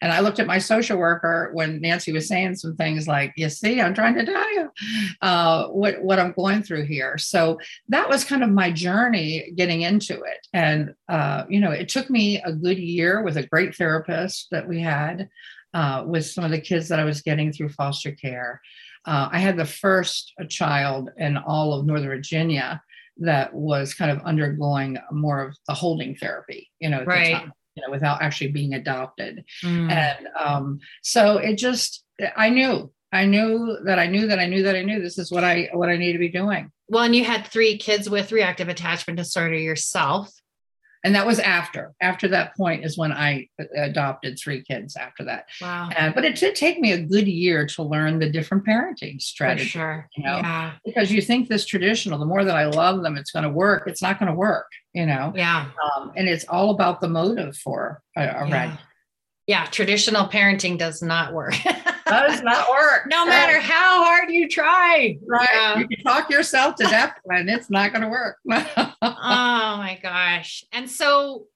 [0.00, 3.48] And I looked at my social worker when Nancy was saying some things like, "You
[3.50, 4.70] see, I'm trying to tell you
[5.20, 9.82] uh, what what I'm going through here." So that was kind of my journey getting
[9.82, 13.74] into it, and uh, you know, it took me a good year with a great
[13.76, 15.28] therapist that we had
[15.74, 18.60] uh, with some of the kids that I was getting through foster care.
[19.04, 22.82] Uh, I had the first child in all of Northern Virginia
[23.18, 27.32] that was kind of undergoing more of the holding therapy, you know, at the Right.
[27.34, 29.44] time, you know, without actually being adopted.
[29.64, 29.90] Mm.
[29.90, 32.04] And um, so it just,
[32.36, 35.30] I knew, I knew that I knew that I knew that I knew this is
[35.30, 36.70] what I what I need to be doing.
[36.88, 40.30] Well, and you had three kids with reactive attachment disorder yourself.
[41.06, 45.46] And that was after after that point is when i adopted three kids after that
[45.62, 45.88] Wow.
[45.96, 49.20] uh, but it did take me a good year to learn the different parenting For
[49.20, 50.08] strategies sure.
[50.16, 50.38] you know?
[50.38, 50.72] Yeah.
[50.84, 53.84] because you think this traditional the more that i love them it's going to work
[53.86, 55.68] it's not going to work you know Yeah.
[55.96, 58.76] um, and it's all about the motive for a, a Yeah.
[59.48, 59.64] Yeah.
[59.66, 61.54] Traditional parenting does not work.
[62.08, 65.16] does not work no matter how hard you try.
[65.24, 65.78] right Yeah.
[65.78, 68.38] you can talk yourself to death and it's not going to work
[69.08, 70.64] oh my gosh.
[70.72, 71.46] And so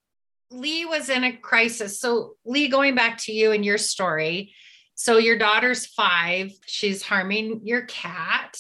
[0.51, 2.01] Lee was in a crisis.
[2.01, 4.53] So, Lee, going back to you and your story.
[4.95, 8.59] So, your daughter's five, she's harming your cat.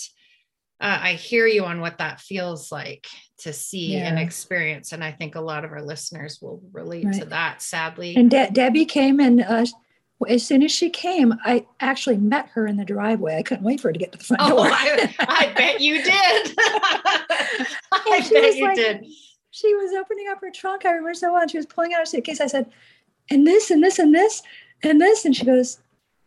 [0.80, 3.06] Uh, I hear you on what that feels like
[3.38, 4.92] to see and experience.
[4.92, 8.16] And I think a lot of our listeners will relate to that, sadly.
[8.16, 9.66] And De- Debbie came and uh,
[10.28, 13.36] as soon as she came, I actually met her in the driveway.
[13.36, 14.66] I couldn't wait for her to get to the front oh, door.
[14.70, 16.54] I, I bet you did.
[16.58, 17.66] I
[18.04, 19.06] bet you like- did.
[19.50, 20.84] she was opening up her trunk.
[20.84, 21.42] I remember so well.
[21.42, 22.40] and She was pulling out her suitcase.
[22.40, 22.70] I said,
[23.30, 24.42] and this and this and this
[24.82, 25.24] and this.
[25.24, 25.78] And she goes,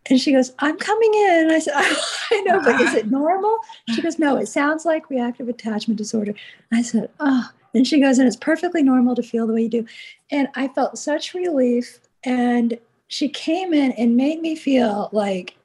[0.06, 1.44] and she goes, I'm coming in.
[1.44, 1.74] And I said,
[2.32, 3.56] I know, but is it normal?
[3.94, 6.34] She goes, no, it sounds like reactive attachment disorder.
[6.72, 7.48] I said, oh.
[7.74, 9.86] And she goes, and it's perfectly normal to feel the way you do.
[10.30, 12.00] And I felt such relief.
[12.24, 12.78] And
[13.14, 15.56] she came in and made me feel like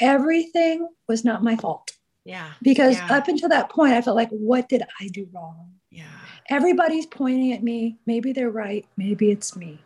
[0.00, 1.92] everything was not my fault.
[2.24, 2.52] Yeah.
[2.62, 3.16] Because Yeah.
[3.16, 5.72] up until that point, I felt like, what did I do wrong?
[5.90, 6.04] Yeah.
[6.48, 7.96] everybody's pointing at me.
[8.06, 8.86] Maybe they're right.
[8.96, 9.80] Maybe it's me.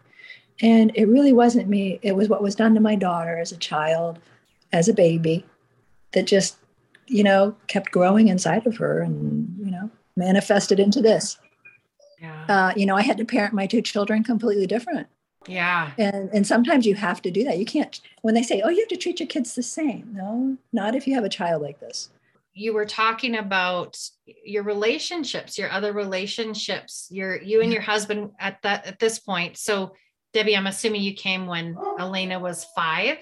[0.60, 1.98] And it really wasn't me.
[2.02, 4.18] It was what was done to my daughter as a child,
[4.70, 5.46] as a baby,
[6.12, 6.58] that just,
[7.06, 11.38] you know, kept growing inside of her and, you know, manifested into this.
[12.20, 12.44] Yeah.
[12.46, 15.06] Uh, you know, I had to parent my two children completely different.
[15.50, 15.90] Yeah.
[15.98, 17.58] And and sometimes you have to do that.
[17.58, 20.56] You can't when they say, "Oh, you have to treat your kids the same." No,
[20.72, 22.08] not if you have a child like this.
[22.52, 23.96] you were talking about
[24.54, 29.56] your relationships your other relationships your you and your husband at that at this point
[29.56, 29.94] so
[30.34, 33.16] debbie i'm assuming you came when elena was five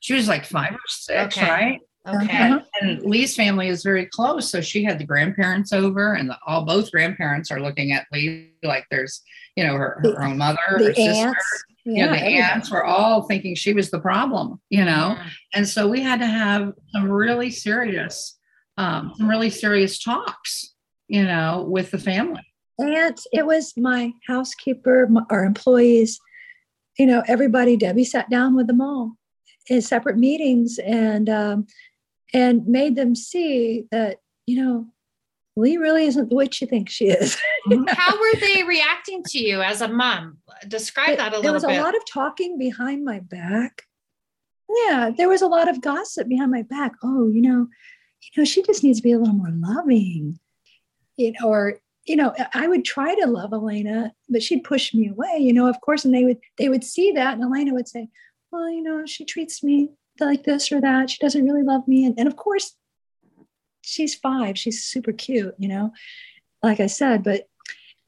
[0.00, 1.48] she was like five or six Okay.
[1.50, 2.60] right okay Uh-huh.
[2.80, 4.50] and Lee's family is very close.
[4.50, 8.52] So she had the grandparents over, and the, all both grandparents are looking at Lee
[8.62, 9.22] like there's,
[9.56, 11.28] you know, her, her The- own mother, her The sister.
[11.28, 12.38] aunts, You know, the everybody.
[12.38, 16.20] aunts were all thinking she was the problem, you know, Mm, and so we had
[16.20, 18.38] to have some really serious,
[18.76, 20.74] um, some really serious talks,
[21.08, 22.42] you know, with the family.
[22.78, 26.20] And it was my housekeeper, my, our employees,
[26.98, 27.76] you know, everybody.
[27.76, 29.12] Debbie sat down with them all
[29.68, 31.66] in separate meetings and um,
[32.34, 34.86] and made them see that you know
[35.58, 37.36] Lee really isn't the way she thinks she is.
[37.68, 37.84] Mm-hmm.
[37.88, 41.42] how were they reacting to you as a mom describe that a little bit.
[41.42, 43.82] there was bit a lot of talking behind my back.
[44.68, 46.92] Yeah, there was a lot of gossip behind my back.
[47.02, 47.68] Oh, you know,
[48.22, 50.38] you know, she just needs to be a little more loving.
[51.16, 54.92] You know, or you know, I- I would try to love Elena, but she'd push
[54.94, 55.38] me away.
[55.40, 58.08] You know, of course, and they would they would see that, and Elena would say,
[58.50, 59.90] "Well, you know, she treats me
[60.24, 61.10] like this or that.
[61.10, 62.74] She doesn't really love me." And, and of course,
[63.82, 64.58] she's five.
[64.58, 65.54] She's super cute.
[65.58, 65.92] You know,
[66.62, 67.48] like I said, but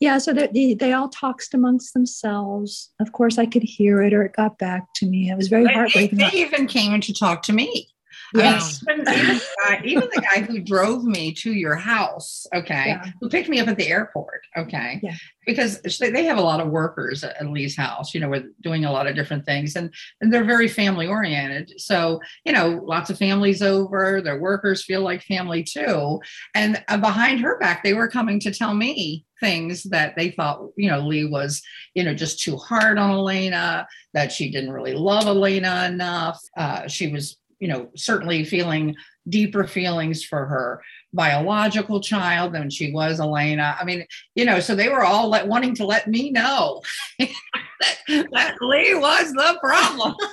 [0.01, 2.93] yeah, so they, they, they all talked amongst themselves.
[3.01, 5.29] Of course, I could hear it or it got back to me.
[5.29, 6.19] It was very They, heartbreaking.
[6.19, 7.89] they even came to talk to me.
[8.35, 8.83] Yes.
[8.89, 12.47] I mean, even, even, the guy, even the guy who drove me to your house,
[12.55, 13.05] okay, Yeah.
[13.21, 15.15] who picked me up at the airport, okay, Yeah.
[15.47, 18.45] because they they have a lot of workers at at Lee's house, you know, with
[18.63, 21.73] doing a lot of different things, and and they're very family oriented.
[21.81, 26.21] So you know, lots of families over, their workers feel like family too,
[26.55, 30.67] and uh, behind her back, they were coming to tell me things that they thought,
[30.77, 31.63] you know, Lee was,
[31.95, 36.41] you know, just too hard on Elena, that she didn't really love Elena enough.
[36.57, 38.95] Uh, she was you know, certainly feeling
[39.29, 43.77] deeper feelings for her biological child than she was Elena.
[43.81, 46.83] I mean, you know, so they were all let, wanting to let me know
[47.19, 50.15] that, that Lee was the problem.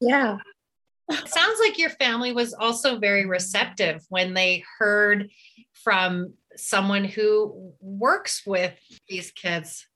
[0.00, 0.38] Yeah.
[1.10, 5.30] It sounds like your family was also very receptive when they heard
[5.72, 8.74] from someone who works with
[9.08, 9.86] these kids.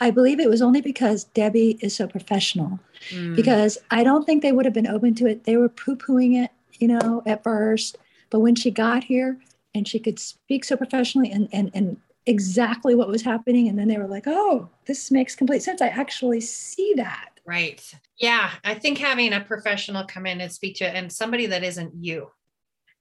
[0.00, 2.78] I believe it was only because Debbie is so professional.
[3.10, 3.36] Mm.
[3.36, 5.44] Because I don't think they would have been open to it.
[5.44, 7.96] They were poo pooing it, you know, at first.
[8.30, 9.38] But when she got here
[9.74, 13.88] and she could speak so professionally and, and, and exactly what was happening, and then
[13.88, 15.80] they were like, oh, this makes complete sense.
[15.80, 17.30] I actually see that.
[17.46, 17.94] Right.
[18.18, 18.50] Yeah.
[18.64, 21.94] I think having a professional come in and speak to it and somebody that isn't
[21.94, 22.30] you.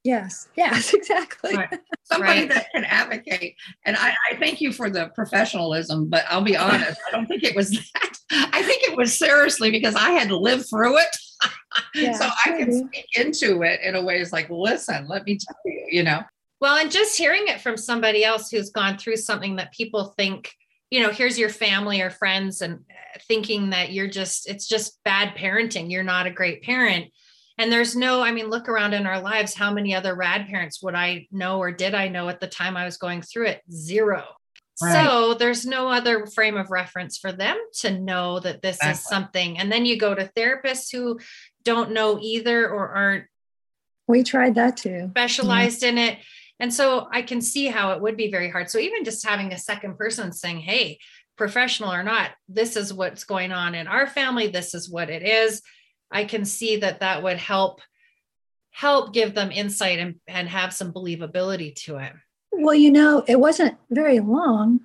[0.05, 0.47] Yes.
[0.55, 1.55] Yes, exactly.
[1.55, 1.79] Right.
[2.03, 2.49] Somebody Right.
[2.49, 3.55] that can advocate.
[3.85, 7.43] And I, I thank you for the professionalism, but I'll be honest, I don't think
[7.43, 8.11] it was that.
[8.31, 11.07] I think it was seriously because I had to live through it.
[11.95, 15.37] Yeah, so I can speak into it in a way it's like, listen, let me
[15.39, 16.21] tell you, you know.
[16.61, 20.53] Well, and just hearing it from somebody else who's gone through something that people think,
[20.91, 25.03] you know, here's your family or friends and uh, thinking that you're just, it's just
[25.03, 25.91] bad parenting.
[25.91, 27.07] You're not a great parent.
[27.57, 29.53] And there's no, I mean, look around in our lives.
[29.53, 32.75] How many other rad parents would I know or did I know at the time
[32.75, 33.61] I was going through it?
[33.71, 34.25] Zero.
[34.81, 35.05] Right.
[35.05, 38.91] So there's no other frame of reference for them to know that this exactly.
[38.91, 39.57] is something.
[39.57, 41.19] And then you go to therapists who
[41.63, 43.25] don't know either or aren't.
[44.07, 45.07] We tried that too.
[45.11, 46.19] Specialized in it.
[46.59, 48.69] And so I can see how it would be very hard.
[48.69, 50.99] So even just having a second person saying, hey,
[51.37, 55.23] professional or not, this is what's going on in our family, this is what it
[55.23, 55.61] is.
[56.11, 57.81] I can see that that would help
[58.71, 62.11] help give them insight and, and have some believability to it.
[62.51, 64.81] Well, you know, it wasn't very long,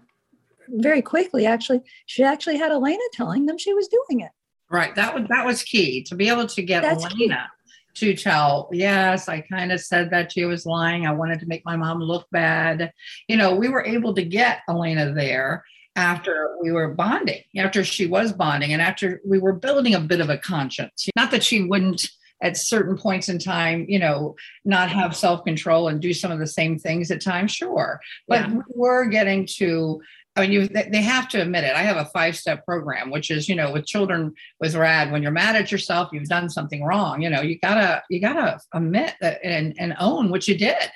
[0.68, 1.80] very quickly actually.
[2.06, 4.30] She actually had Elena telling them she was doing it.
[4.70, 4.94] Right.
[4.94, 7.50] That was that was key to be able to get That's Elena
[7.94, 8.14] key.
[8.14, 11.06] to tell, yes, I kind of said that she was lying.
[11.06, 12.92] I wanted to make my mom look bad.
[13.26, 15.64] You know, we were able to get Elena there
[15.96, 20.20] after we were bonding, after she was bonding, and after we were building a bit
[20.20, 21.08] of a conscience.
[21.16, 22.08] Not that she wouldn't
[22.42, 26.38] at certain points in time, you know, not have self control and do some of
[26.38, 28.00] the same things at times, sure.
[28.28, 28.60] But yeah.
[28.68, 30.00] we're getting to,
[30.36, 31.74] I mean, you, they have to admit it.
[31.74, 35.22] I have a five step program, which is, you know, with children with RAD, when
[35.22, 39.14] you're mad at yourself, you've done something wrong, you know, you gotta, you gotta admit
[39.20, 40.90] that and, and own what you did.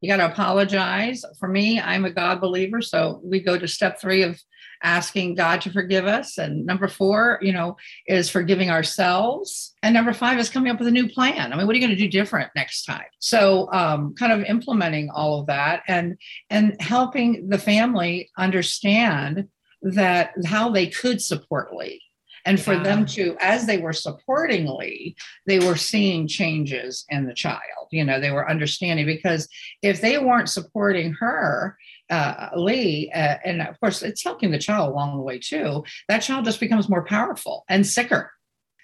[0.00, 1.24] You got to apologize.
[1.38, 2.80] For me, I'm a God believer.
[2.80, 4.40] So we go to step three of
[4.82, 6.38] asking God to forgive us.
[6.38, 9.74] And number four, you know, is forgiving ourselves.
[9.82, 11.52] And number five is coming up with a new plan.
[11.52, 13.04] I mean, what are you going to do different next time?
[13.18, 16.16] So um, kind of implementing all of that and
[16.48, 19.48] and helping the family understand
[19.82, 22.02] that how they could support Lee
[22.44, 22.82] and for yeah.
[22.82, 25.14] them to as they were supporting lee
[25.46, 29.48] they were seeing changes in the child you know they were understanding because
[29.82, 31.76] if they weren't supporting her
[32.10, 36.18] uh, lee uh, and of course it's helping the child along the way too that
[36.20, 38.32] child just becomes more powerful and sicker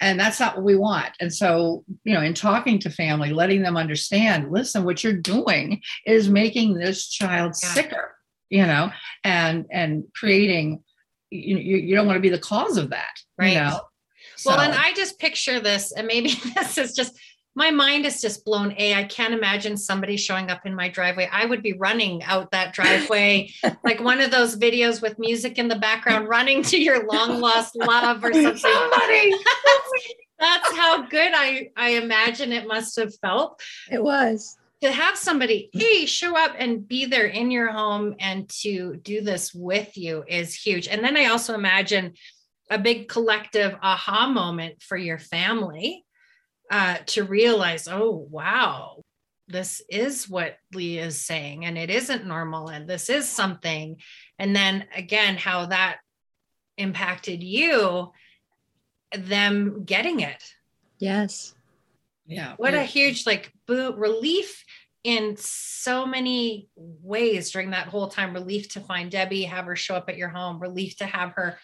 [0.00, 3.62] and that's not what we want and so you know in talking to family letting
[3.62, 7.68] them understand listen what you're doing is making this child yeah.
[7.70, 8.16] sicker
[8.48, 8.90] you know
[9.24, 10.82] and and creating
[11.30, 13.52] you, you don't want to be the cause of that right.
[13.52, 13.80] you know?
[14.44, 17.18] well and i just picture this and maybe this is just
[17.56, 18.74] my mind is just blown.
[18.76, 21.28] A i can't imagine somebody showing up in my driveway.
[21.32, 23.50] I would be running out that driveway
[23.82, 27.74] like one of those videos with music in the background running to your long lost
[27.74, 28.56] love or something.
[28.56, 29.32] Somebody.
[30.38, 33.60] that's how good i i imagine it must have felt.
[33.90, 38.48] It was to have somebody hey show up and be there in your home and
[38.48, 40.88] to do this with you is huge.
[40.88, 42.14] And then i also imagine
[42.70, 46.04] a big collective aha moment for your family
[46.70, 49.02] uh, to realize oh wow
[49.48, 53.96] this is what lee is saying and it isn't normal and this is something.
[54.38, 55.98] And then again how that
[56.76, 58.12] impacted you
[59.16, 60.42] them getting it.
[60.98, 61.55] Yes
[62.26, 62.54] yeah.
[62.56, 64.64] What a huge like boot relief
[65.04, 68.34] in so many ways during that whole time.
[68.34, 71.58] Relief to find debbie have her show up at your home relief to have her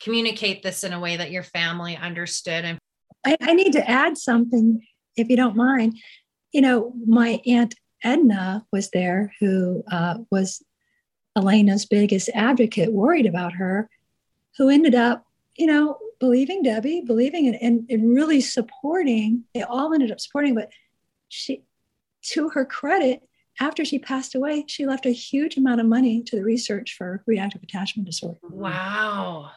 [0.00, 2.64] communicate this in a way that your family understood.
[2.64, 2.78] And
[3.24, 4.82] I, I need to add something
[5.16, 5.96] if you don't mind.
[6.52, 10.62] You know my aunt edna was there who uh, was
[11.36, 13.88] elena's biggest advocate worried about her
[14.56, 15.24] who ended up
[15.56, 19.44] you know believing Debbie, believing and, and, and really supporting.
[19.54, 20.70] They all ended up supporting, but
[21.28, 21.62] she,
[22.22, 23.22] to her credit,
[23.60, 27.22] after she passed away, she left a huge amount of money to the research for
[27.26, 28.38] reactive attachment disorder.
[28.42, 29.50] Wow.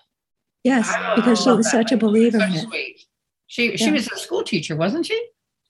[0.64, 1.16] Yes, wow.
[1.16, 2.68] because she was such a believer so in it.
[2.68, 3.06] Sweet.
[3.48, 5.28] She she was a school teacher, wasn't she?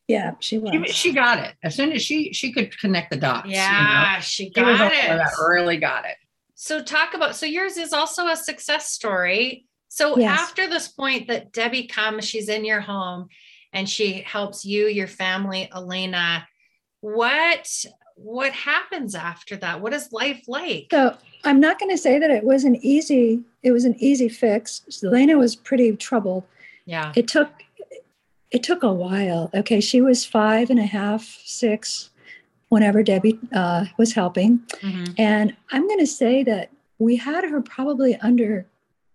[0.08, 0.71] Yeah, she was.
[0.88, 3.47] She, she, got it as soon as she she could connect the dots.
[3.49, 4.21] Yeah, you know?
[4.21, 5.21] she got she it.
[5.47, 6.17] Really got it.
[6.54, 10.39] So talk about so yours is also a success story so yes.
[10.39, 13.27] after this point that Debbie comes, she's in your home
[13.73, 16.47] and she helps you, your family, Elena.
[17.01, 17.69] What
[18.15, 19.82] what happens after that?
[19.82, 20.88] What is life like?
[20.91, 24.30] So I'm not going to say that it was an easy it was an easy
[24.30, 24.82] fix.
[25.04, 26.45] Elena was pretty troubled.
[26.86, 27.12] Yeah.
[27.17, 27.51] It took
[28.49, 29.49] it took a while.
[29.54, 32.12] Okay, she was five and a half, six,
[32.69, 35.12] whenever Debbie uh, was helping, mm-hmm.
[35.17, 38.65] and I'm going to say that we had her probably under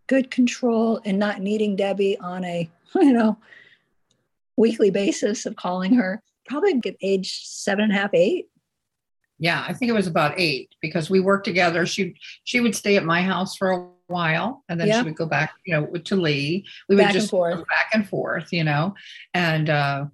[0.06, 3.38] good control and not needing Debbie on a, you know,
[4.56, 8.48] weekly basis of calling her, probably get age seven and a half, eight.
[9.38, 11.84] Yeah, I think it was about eight because we worked together.
[11.84, 12.14] She
[12.44, 15.52] she would stay at my house for a while and then she would go back,
[15.66, 16.64] you know, to Lee.
[16.88, 18.94] We back would just go back and forth, you know,
[19.34, 20.06] and uh,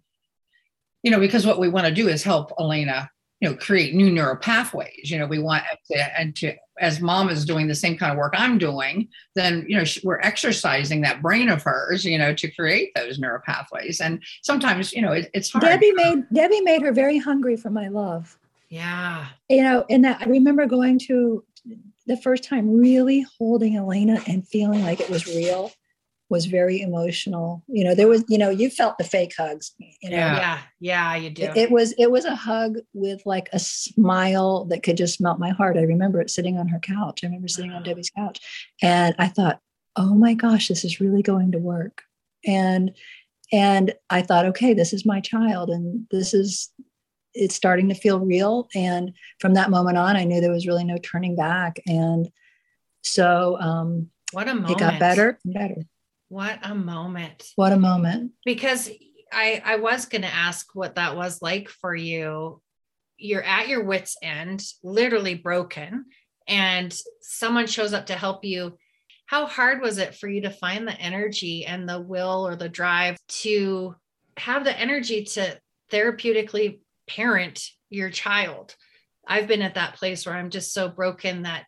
[1.04, 3.11] you know, because what we want to do is help Elena
[3.43, 5.11] you know create new neural pathways.
[5.11, 8.16] You know we want to and to as mom is doing the same kind of
[8.16, 12.51] work i'm doing then you know we're exercising that brain of hers you know to
[12.51, 14.01] create those neural pathways.
[14.01, 15.62] And sometimes you know it, it's hard.
[15.62, 18.38] Debbie made debbie made her very hungry for my love.
[18.68, 19.26] Yeah.
[19.51, 21.45] You know and that i remember going to
[22.07, 25.72] the first time really holding elena and feeling like it was real
[26.32, 27.62] was very emotional.
[27.68, 29.72] You know, there was, you know, you felt the fake hugs.
[29.78, 31.42] You know, yeah, yeah, yeah you do.
[31.42, 35.38] It, it, was, it was a hug with like a smile that could just melt
[35.38, 35.76] my heart.
[35.76, 37.20] I remember it sitting on her couch.
[37.22, 38.40] I remember sitting on Debbie's couch,
[38.80, 39.60] and I thought,
[39.94, 42.02] oh my gosh, this is really going to work.
[42.46, 42.96] And
[43.52, 46.72] and I thought, okay, this is my child, and this is
[47.34, 48.68] it's starting to feel real.
[48.74, 51.78] And from that moment on, I knew there was really no turning back.
[51.86, 52.30] And
[53.02, 54.72] so um, what a moment.
[54.72, 55.82] It got better and better.
[56.32, 57.44] What a moment.
[57.56, 58.32] What a moment.
[58.46, 58.88] Because
[59.30, 62.62] I I was going to ask what that was like for you.
[63.18, 66.06] You're at your wits end, literally broken,
[66.48, 68.78] and someone shows up to help you.
[69.26, 72.70] How hard was it for you to find the energy and the will or the
[72.70, 73.94] drive to
[74.38, 75.60] have the energy to
[75.90, 78.74] therapeutically parent your child?
[79.28, 81.66] I've been at that place where I'm just so broken that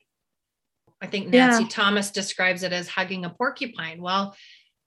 [1.04, 1.68] I think Nancy yeah.
[1.68, 4.00] Thomas describes it as hugging a porcupine.
[4.00, 4.34] Well,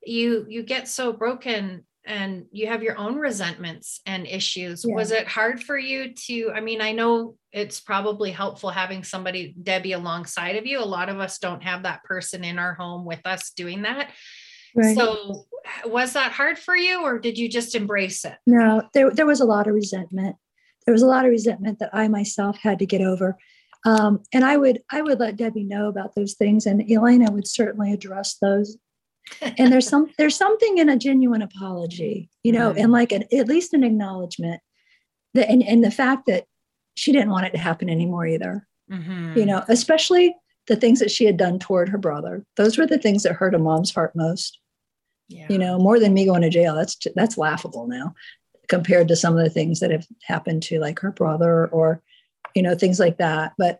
[0.03, 4.83] you you get so broken and you have your own resentments and issues.
[4.83, 4.95] Yeah.
[4.95, 9.53] Was it hard for you to I mean, I know it's probably helpful having somebody
[9.61, 10.79] Debbie alongside of you.
[10.79, 14.09] A lot of us don't have that person in our home with us doing that.
[14.73, 14.97] Right.
[14.97, 15.45] So
[15.85, 18.37] was that hard for you or did you just embrace it?
[18.47, 20.35] No, there there was a lot of resentment.
[20.87, 23.37] There was a lot of resentment that I myself had to get over
[23.85, 27.47] um, and I would I would let Debbie know about those things, and Elena would
[27.47, 28.77] certainly address those.
[29.41, 33.47] and there's some there's something in a genuine apology, you know, and like an, at
[33.47, 34.61] least an acknowledgement
[35.33, 36.45] that and, and the fact that
[36.95, 38.67] she didn't want it to happen anymore either.
[38.91, 39.37] Mm-hmm.
[39.37, 40.35] You know, especially
[40.67, 42.45] the things that she had done toward her brother.
[42.55, 44.59] Those were the things that hurt a mom's heart most.
[45.29, 45.47] Yeah.
[45.49, 46.75] You know, more than me going to jail.
[46.75, 48.13] That's that's laughable now
[48.67, 52.01] compared to some of the things that have happened to like her brother or
[52.55, 53.53] you know, things like that.
[53.57, 53.79] But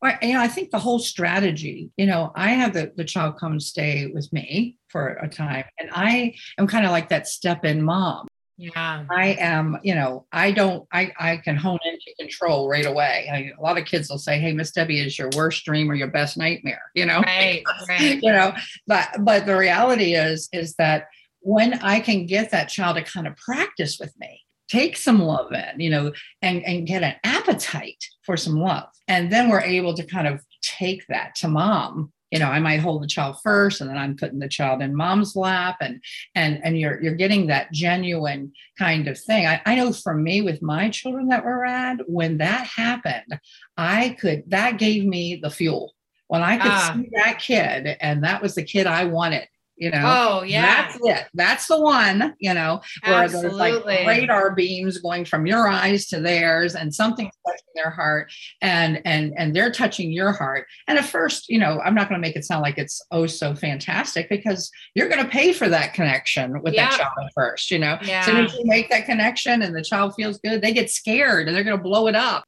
[0.00, 3.38] well, you know, I think the whole strategy, you know, I have the, the child
[3.38, 7.64] come stay with me for a time, and I am kind of like that step
[7.64, 8.26] in mom.
[8.56, 9.04] Yeah.
[9.10, 13.28] I am, you know, I don't, I, I can hone into control right away.
[13.32, 15.94] I, a lot of kids will say, Hey, Miss Debbie is your worst dream or
[15.94, 18.22] your best nightmare, you know, right, right.
[18.22, 18.52] you know,
[18.86, 21.08] but, but the reality is, is that
[21.40, 25.52] when I can get that child to kind of practice with me, take some love
[25.52, 26.12] in, you know,
[26.42, 28.88] and, and get an appetite for some love.
[29.08, 32.12] And then we're able to kind of take that to mom.
[32.30, 34.96] You know, I might hold the child first and then I'm putting the child in
[34.96, 36.02] mom's lap and
[36.34, 39.46] and and you're you're getting that genuine kind of thing.
[39.46, 43.38] I, I know for me with my children that were rad, when that happened,
[43.76, 45.94] I could that gave me the fuel.
[46.26, 46.92] When I could ah.
[46.96, 49.46] see that kid and that was the kid I wanted
[49.76, 53.50] you know oh yeah that's it that's the one you know where Absolutely.
[53.50, 57.50] there's like radar beams going from your eyes to theirs and something's mm-hmm.
[57.50, 61.80] touching their heart and and and they're touching your heart and at first you know
[61.84, 65.22] i'm not going to make it sound like it's oh so fantastic because you're going
[65.22, 66.90] to pay for that connection with yeah.
[66.90, 68.24] that child first you know yeah.
[68.24, 71.56] so as you make that connection and the child feels good they get scared and
[71.56, 72.44] they're going to blow it up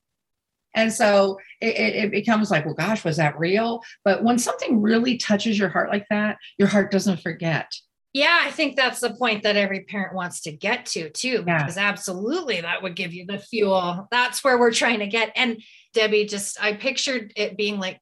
[0.77, 3.83] and so it, it, becomes like, well, gosh, was that real?
[4.05, 7.73] But when something really touches your heart like that, your heart doesn't forget.
[8.13, 11.59] Yeah, I think that's the point that every parent wants to get to too, yeah.
[11.59, 14.07] because absolutely that would give you the fuel.
[14.11, 15.33] That's where we're trying to get.
[15.35, 15.63] And
[15.93, 18.01] Debbie, just I pictured it being like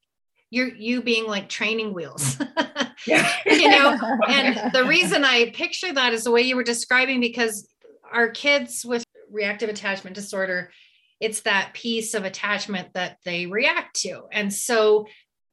[0.51, 2.39] you're you being like training wheels.
[3.07, 3.29] yeah.
[3.45, 3.99] you know,
[4.29, 7.69] and the reason I picture that is the way you were describing because
[8.13, 10.71] our kids with reactive attachment disorder
[11.25, 14.25] it's that piece of attachment that they react to.
[14.31, 15.07] And so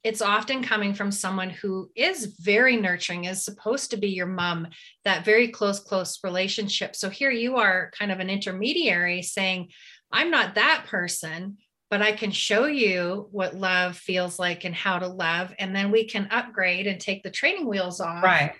[0.04, 4.68] it's often coming from someone who is very nurturing, is supposed to be your mom,
[5.06, 6.94] that very close, close relationship.
[6.94, 9.70] So here you are, kind of an intermediary saying,
[10.12, 11.58] I'm not that person,
[11.90, 15.54] but I can show you what love feels like and how to love.
[15.58, 18.24] And then we can upgrade and take the training wheels off.
[18.24, 18.52] Right.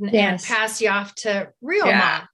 [0.00, 0.50] And, yes.
[0.50, 2.18] and pass you off to real yeah.
[2.18, 2.28] mom.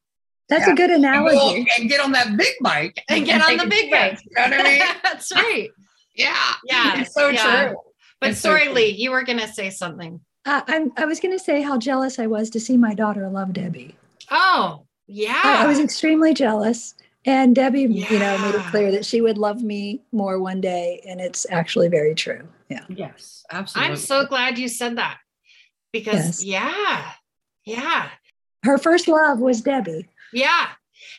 [0.53, 0.75] That's yeah.
[0.75, 1.61] a good analogy.
[1.61, 4.19] And, and, get on that big bike and, and get on the big bike.
[4.23, 4.83] You know what I mean?
[5.03, 5.71] That's right.
[6.15, 6.53] Yeah.
[6.67, 7.01] Yeah.
[7.01, 7.69] It's so yeah.
[7.69, 7.77] true.
[8.21, 10.21] But it's sorry, so Lee, you were going to say something.
[10.45, 13.31] Uh, I'm, I was going to say how jealous I was to see my daughter
[13.31, 13.97] love Debbie.
[14.31, 15.41] Oh, yeah.
[15.43, 16.97] I, I was extremely jealous.
[17.25, 18.13] And Debbie, yeah.
[18.13, 21.03] you know, made it clear that she would love me more one day.
[21.09, 22.47] And it's actually very true.
[22.69, 22.85] Yeah.
[22.91, 23.91] Yes, absolutely.
[23.93, 25.17] I'm so glad you said that
[25.95, 26.45] because, yes.
[26.45, 27.13] yeah,
[27.65, 28.09] yeah.
[28.65, 30.09] Her first love was Debbie.
[30.33, 30.68] Yeah.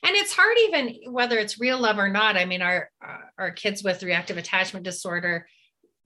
[0.04, 3.52] and it's hard even whether it's real love or not i mean our uh, our
[3.52, 5.48] kids with reactive attachment disorder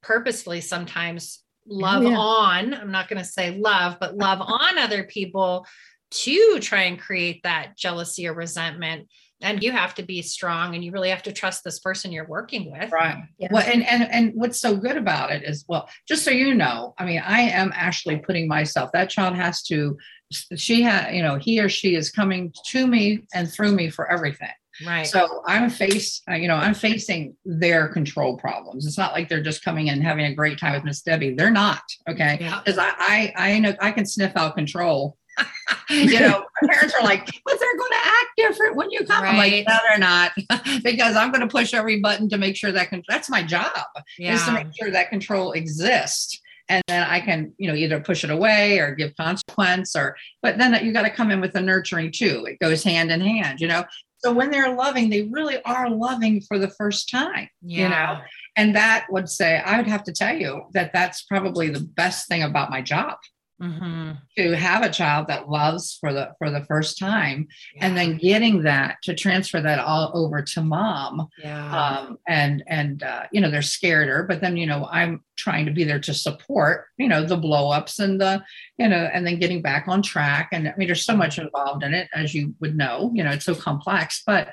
[0.02, 2.18] purposefully sometimes love yeah.
[2.18, 5.66] on i'm not going to say love but love on other people
[6.10, 9.08] to try and create that jealousy or resentment
[9.42, 12.28] and you have to be strong and you really have to trust this person you're
[12.28, 13.50] working with right Yeah.
[13.52, 16.94] well and, and and what's so good about it is well just so you know
[16.98, 19.98] i mean i am actually putting myself that child has to
[20.32, 24.10] she had you know he or she is coming to me and through me for
[24.12, 24.50] everything.
[24.86, 25.08] Right.
[25.08, 28.86] So i'm face uh, you know i'm facing their control problems.
[28.86, 31.34] It's not like they're just coming and having a great time with miss debbie.
[31.34, 32.38] They're not okay?
[32.40, 32.60] Yeah.
[32.64, 35.18] because I, I i know i can sniff out control.
[35.90, 39.24] You know parents are like but they're going to act different when you come.
[39.24, 39.66] I'm Right.
[39.66, 40.32] like no they're not.
[40.84, 43.72] Because i'm going to push every button to make sure that con- that's my job
[44.20, 48.24] is to make sure that control exists and then i can you know either push
[48.24, 51.62] it away or give consequence or but then you got to come in with the
[51.62, 52.46] nurturing too.
[52.46, 53.84] It goes hand in hand you know?
[54.20, 58.22] So when they're loving they really are loving for the first time yeah you know?
[58.56, 62.28] And that would say i would have to tell you that that's probably the best
[62.28, 63.18] thing about my job
[63.62, 64.20] Mhm.
[64.38, 67.48] to have a child that loves for the for the first time
[67.82, 71.98] and then getting that to transfer that all over to mom yeah.
[71.98, 75.66] um, and and uh, you know they're scared her but then you know i'm trying
[75.66, 78.44] to be there to support you know the blow ups and the
[78.78, 80.50] you know and then getting back on track.
[80.52, 83.32] And i mean there's so much involved in it as you would know you know
[83.32, 84.50] it's so complex but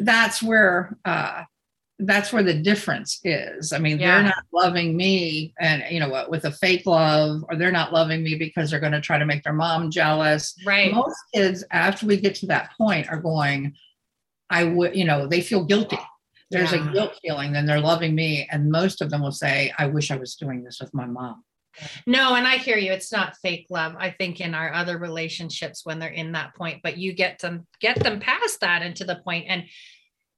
[0.00, 1.44] that's where uh
[2.06, 4.14] that's where the difference is i mean Yeah.
[4.16, 7.92] they're not loving me and you know what with a fake love or they're not
[7.92, 11.64] loving me because they're going to try to make their mom jealous right most kids
[11.70, 13.74] after we get to that point are going
[14.50, 15.98] i would you know they feel guilty
[16.50, 16.88] there's Yeah.
[16.88, 20.10] a guilt feeling then they're loving me and most of them will say i wish
[20.10, 21.42] i was doing this with my mom
[22.04, 22.90] No, and I hear you.
[22.92, 23.94] It's not fake love.
[23.96, 27.64] I think in our other relationships when they're in that point, but you get them
[27.80, 29.22] get them past that and to the.
[29.46, 29.62] And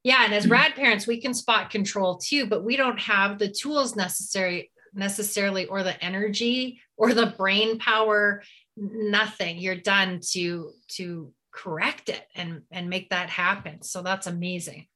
[0.05, 0.53] yeah, and as Mm-hmm.
[0.53, 5.67] rad parents, we can spot control too, but we don't have the tools necessary necessarily
[5.67, 8.43] or the energy or the brain power,
[8.77, 9.59] nothing.
[9.59, 13.83] You're done to to correct it and and make that happen.
[13.83, 14.87] So that's amazing.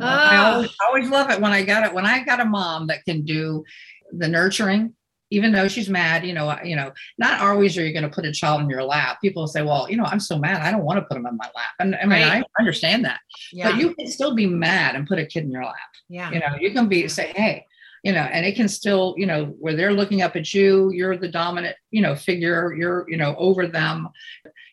[0.00, 2.44] i Oh, always, I always love it when i got it when i got a
[2.44, 3.64] mom that can do
[4.12, 4.94] the nurturing
[5.34, 8.24] even though she's mad you know you know not always are you going to put
[8.24, 10.84] a child in your lap people say well you know i'm so mad i don't
[10.84, 12.42] want to put them in my lap and i mean Right.
[12.42, 13.20] i understand that
[13.52, 13.70] yeah.
[13.70, 15.74] but you can still be mad and put a kid in your lap
[16.08, 16.30] yeah.
[16.30, 17.66] you know you can be say hey
[18.04, 21.16] you know and it can still you know where they're looking up at you you're
[21.16, 24.08] the dominant you know figure you're you know over them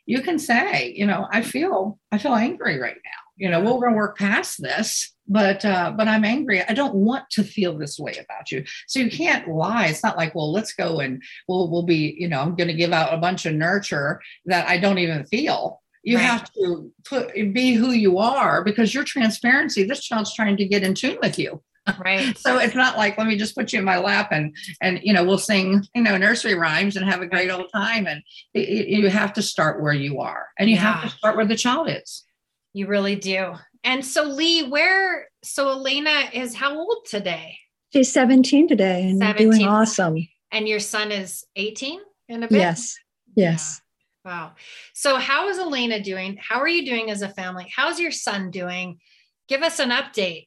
[0.06, 3.80] you can say you know i feel i feel angry right now you know we're
[3.80, 6.62] going to work past this but uh but i'm angry.
[6.62, 8.64] I don't want to feel this way about you.
[8.88, 9.88] So you can't lie.
[9.88, 12.74] It's not like well let's go and we'll we'll be you know i'm going to
[12.74, 15.82] give out a bunch of nurture that i don't even feel.
[16.04, 16.26] You Right.
[16.26, 20.84] have to put be who you are because your transparency this child's trying to get
[20.84, 21.62] in tune with you.
[22.04, 22.38] Right.
[22.46, 25.14] so it's not like let me just put you in my lap and and you
[25.14, 28.08] know we'll sing you know nursery rhymes and have a great old time.
[28.08, 28.22] And
[28.54, 31.46] it, it- you have to start where you are and you have to start where
[31.46, 32.26] the child is
[32.74, 33.56] You really do.
[33.84, 37.58] And so Lee, where so Elena is how old today?
[37.92, 39.50] She's 17 today and 17.
[39.50, 40.28] doing awesome.
[40.52, 42.00] And your son is 18
[42.30, 42.58] in a bit?
[42.58, 42.98] Yes.
[43.36, 43.82] Yes.
[44.24, 44.54] Wow.
[44.94, 46.38] So how is Elena doing?
[46.40, 47.72] How are you doing as a family?
[47.76, 49.00] How's your son doing?
[49.48, 50.46] Give us an update.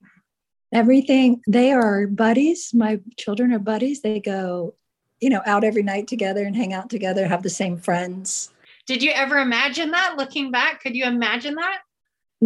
[0.73, 2.73] Everything, they are buddies.
[2.73, 4.01] My children are buddies.
[4.01, 4.75] They go,
[5.21, 8.53] you know, out every night together and hang out together, have the same friends.
[8.87, 10.83] Did you ever imagine that looking back?
[10.83, 11.79] Could you imagine that?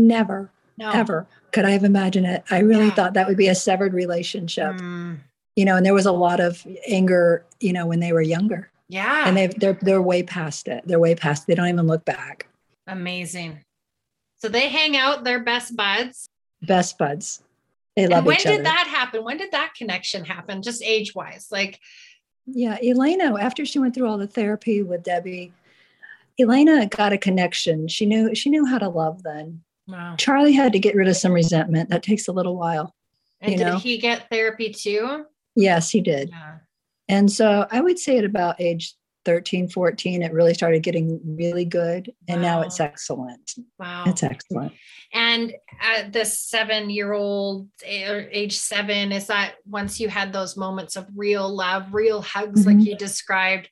[0.07, 0.91] Never, No.
[0.93, 2.45] ever could I have imagined it.
[2.51, 2.95] I really Yeah.
[2.95, 5.19] thought that would be a severed relationship, Mm,
[5.57, 8.71] you know, and there was a lot of anger, you know, when they were younger.
[8.89, 9.27] yeah.
[9.27, 10.83] And they they're they're way past it.
[10.87, 11.47] They're way past.
[11.47, 12.47] They don't even look back.
[12.87, 13.59] Amazing.
[14.39, 16.29] So they hang out, they're best buds.
[16.63, 17.43] Best buds.
[17.97, 18.63] They love And when each did other.
[18.63, 19.25] that happen?
[19.25, 20.63] When did that connection happen?
[20.63, 21.49] Just age wise?
[21.51, 21.81] Like,
[22.47, 25.53] Yeah, Elena, after she went through all the therapy with Debbie,
[26.39, 27.89] Elena got a connection.
[27.89, 29.63] She knew she knew how to love then.
[29.89, 30.15] Wow.
[30.17, 31.91] Charlie had to get rid of some resentment.
[31.91, 32.95] That takes a little while.
[33.41, 33.79] And you did know?
[33.79, 35.25] he get therapy too?
[35.57, 36.31] Yes, he did.
[36.31, 36.59] Yeah.
[37.09, 41.65] And so I would say at about age 13, 14, it really started getting really
[41.65, 42.13] good.
[42.29, 43.53] And now it's excellent.
[43.79, 44.05] Wow.
[44.07, 44.73] It's excellent.
[45.13, 50.97] And at the seven year old age seven, is that once you had those moments
[50.97, 52.87] of real love, real hugs, like Mhm.
[52.87, 53.69] you described?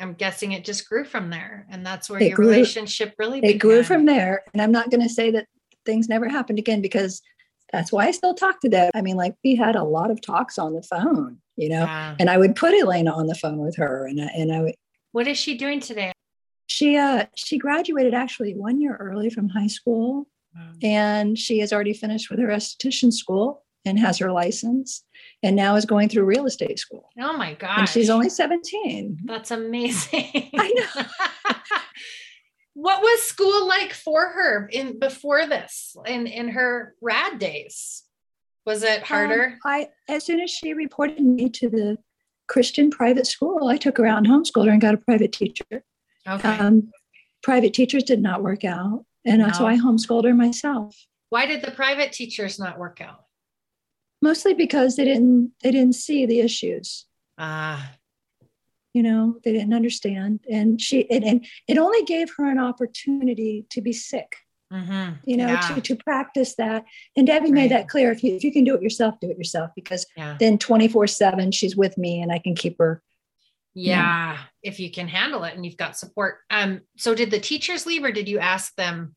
[0.00, 1.66] I'm guessing it just grew from there.
[1.70, 4.42] And that's where It your grew- relationship really It grew from there.
[4.52, 5.46] And I'm not going to say that
[5.86, 7.22] things never happened again because
[7.72, 8.90] that's why I still talk to Deb.
[8.94, 12.16] I mean, like we had a lot of talks on the phone, you know, Yeah.
[12.18, 14.74] and I would put Elena on the phone with her and I, and I would,
[15.12, 16.12] What is she doing today?
[16.66, 20.26] She uh she graduated actually one year early from high school,
[20.82, 25.04] and she has already finished with her esthetician school and has her license,
[25.44, 27.10] and now is going through real estate school.
[27.20, 27.78] Oh my gosh.
[27.78, 29.18] And she's only 17.
[29.24, 30.50] That's amazing.
[30.58, 31.04] I know.
[32.74, 38.02] what was school like for her in before this in in her rad days?
[38.64, 39.44] Was it harder?
[39.44, 41.98] Um, I as soon as she reported me to the
[42.48, 45.84] Christian private school, I took her out and homeschooled her and got a private teacher.
[46.26, 46.48] okay.
[46.48, 46.90] Um,
[47.42, 49.68] private teachers did not work out, and uh, so No.
[49.68, 50.96] I homeschooled her myself.
[51.28, 53.23] Why did the private teachers not work out?
[54.28, 57.06] Mostly because they didn't they didn't see the issues.
[57.36, 57.80] Ah,
[58.94, 63.66] You know, they didn't understand, and she and, and it only gave her an opportunity
[63.74, 64.30] to be sick.
[64.72, 65.18] mhm.
[65.30, 66.80] You know, yeah, to to practice that.
[67.16, 67.60] And Debbie Right.
[67.60, 68.08] made that clear.
[68.12, 69.68] If you if you can do it yourself, do it yourself.
[69.80, 73.02] Because yeah, then twenty four seven, she's with me, and I can keep her.
[73.74, 74.38] yeah.
[74.62, 76.32] If you can handle it and you've got support.
[76.56, 76.70] Um.
[76.96, 79.14] So did the teachers leave, or did you ask them?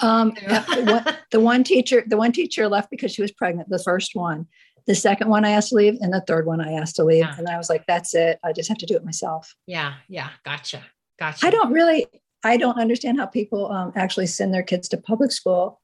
[0.00, 0.64] Um, Yeah.
[0.74, 3.68] the, one, the one teacher, the one teacher left because she was pregnant.
[3.68, 4.46] The first one,
[4.86, 7.24] the second one I asked to leave, and the third one I asked to leave.
[7.24, 7.34] Yeah.
[7.38, 8.38] And I was like, "That's it.
[8.44, 10.30] I just have to do it myself." Yeah, yeah.
[10.44, 10.82] Gotcha,
[11.18, 11.44] gotcha.
[11.46, 12.06] I don't really,
[12.44, 15.80] I don't understand how people um, actually send their kids to public school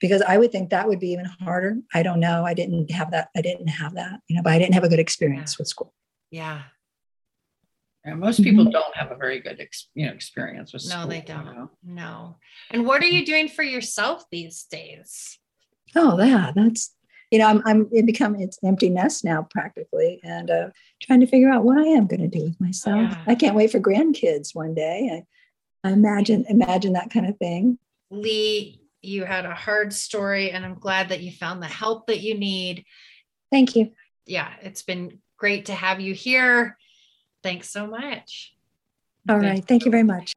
[0.00, 1.76] because I would think that would be even harder.
[1.94, 2.44] I don't know.
[2.44, 3.28] I didn't have that.
[3.36, 4.20] I didn't have that.
[4.28, 5.94] You know, but I didn't have a good experience with school.
[6.30, 6.62] Yeah.
[8.04, 8.72] And most people Mhm.
[8.72, 11.46] don't have a very good ex, you know experience with No, school, they don't.
[11.46, 11.70] know.
[11.82, 12.36] No.
[12.70, 15.38] And what are you doing for yourself these days?
[15.96, 16.94] Oh, yeah, that's
[17.30, 20.70] you know, I'm I'm it become it's empty nest now practically, and uh,
[21.02, 23.10] trying to figure out what I am going to do with myself.
[23.10, 23.24] Yeah.
[23.26, 25.24] I can't wait for grandkids one day.
[25.82, 27.78] I, I imagine imagine that kind of thing.
[28.10, 32.20] Lee, you had a hard story, and I'm glad that you found the help that
[32.20, 32.84] you need.
[33.50, 33.92] Thank you.
[34.26, 36.76] Yeah, it's been great to have you here.
[37.44, 38.54] Thanks so much.
[39.28, 40.32] All right, thank you very much.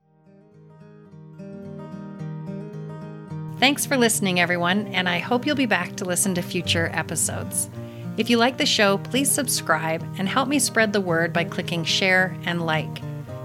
[3.60, 7.70] Thanks for listening, everyone, and I hope you'll be back to listen to future episodes.
[8.18, 11.86] If you like the show, please subscribe and help me spread the word by clicking
[11.86, 13.02] share and like.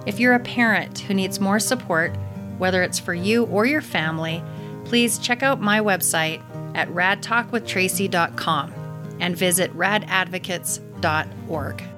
[0.06, 2.16] If you're a parent who needs more support,
[2.58, 4.42] whether it's for you or your family,
[4.84, 6.42] please check out my website
[6.74, 8.72] at radtalkwithtracy.com
[9.20, 11.91] and visit radadvocates.org.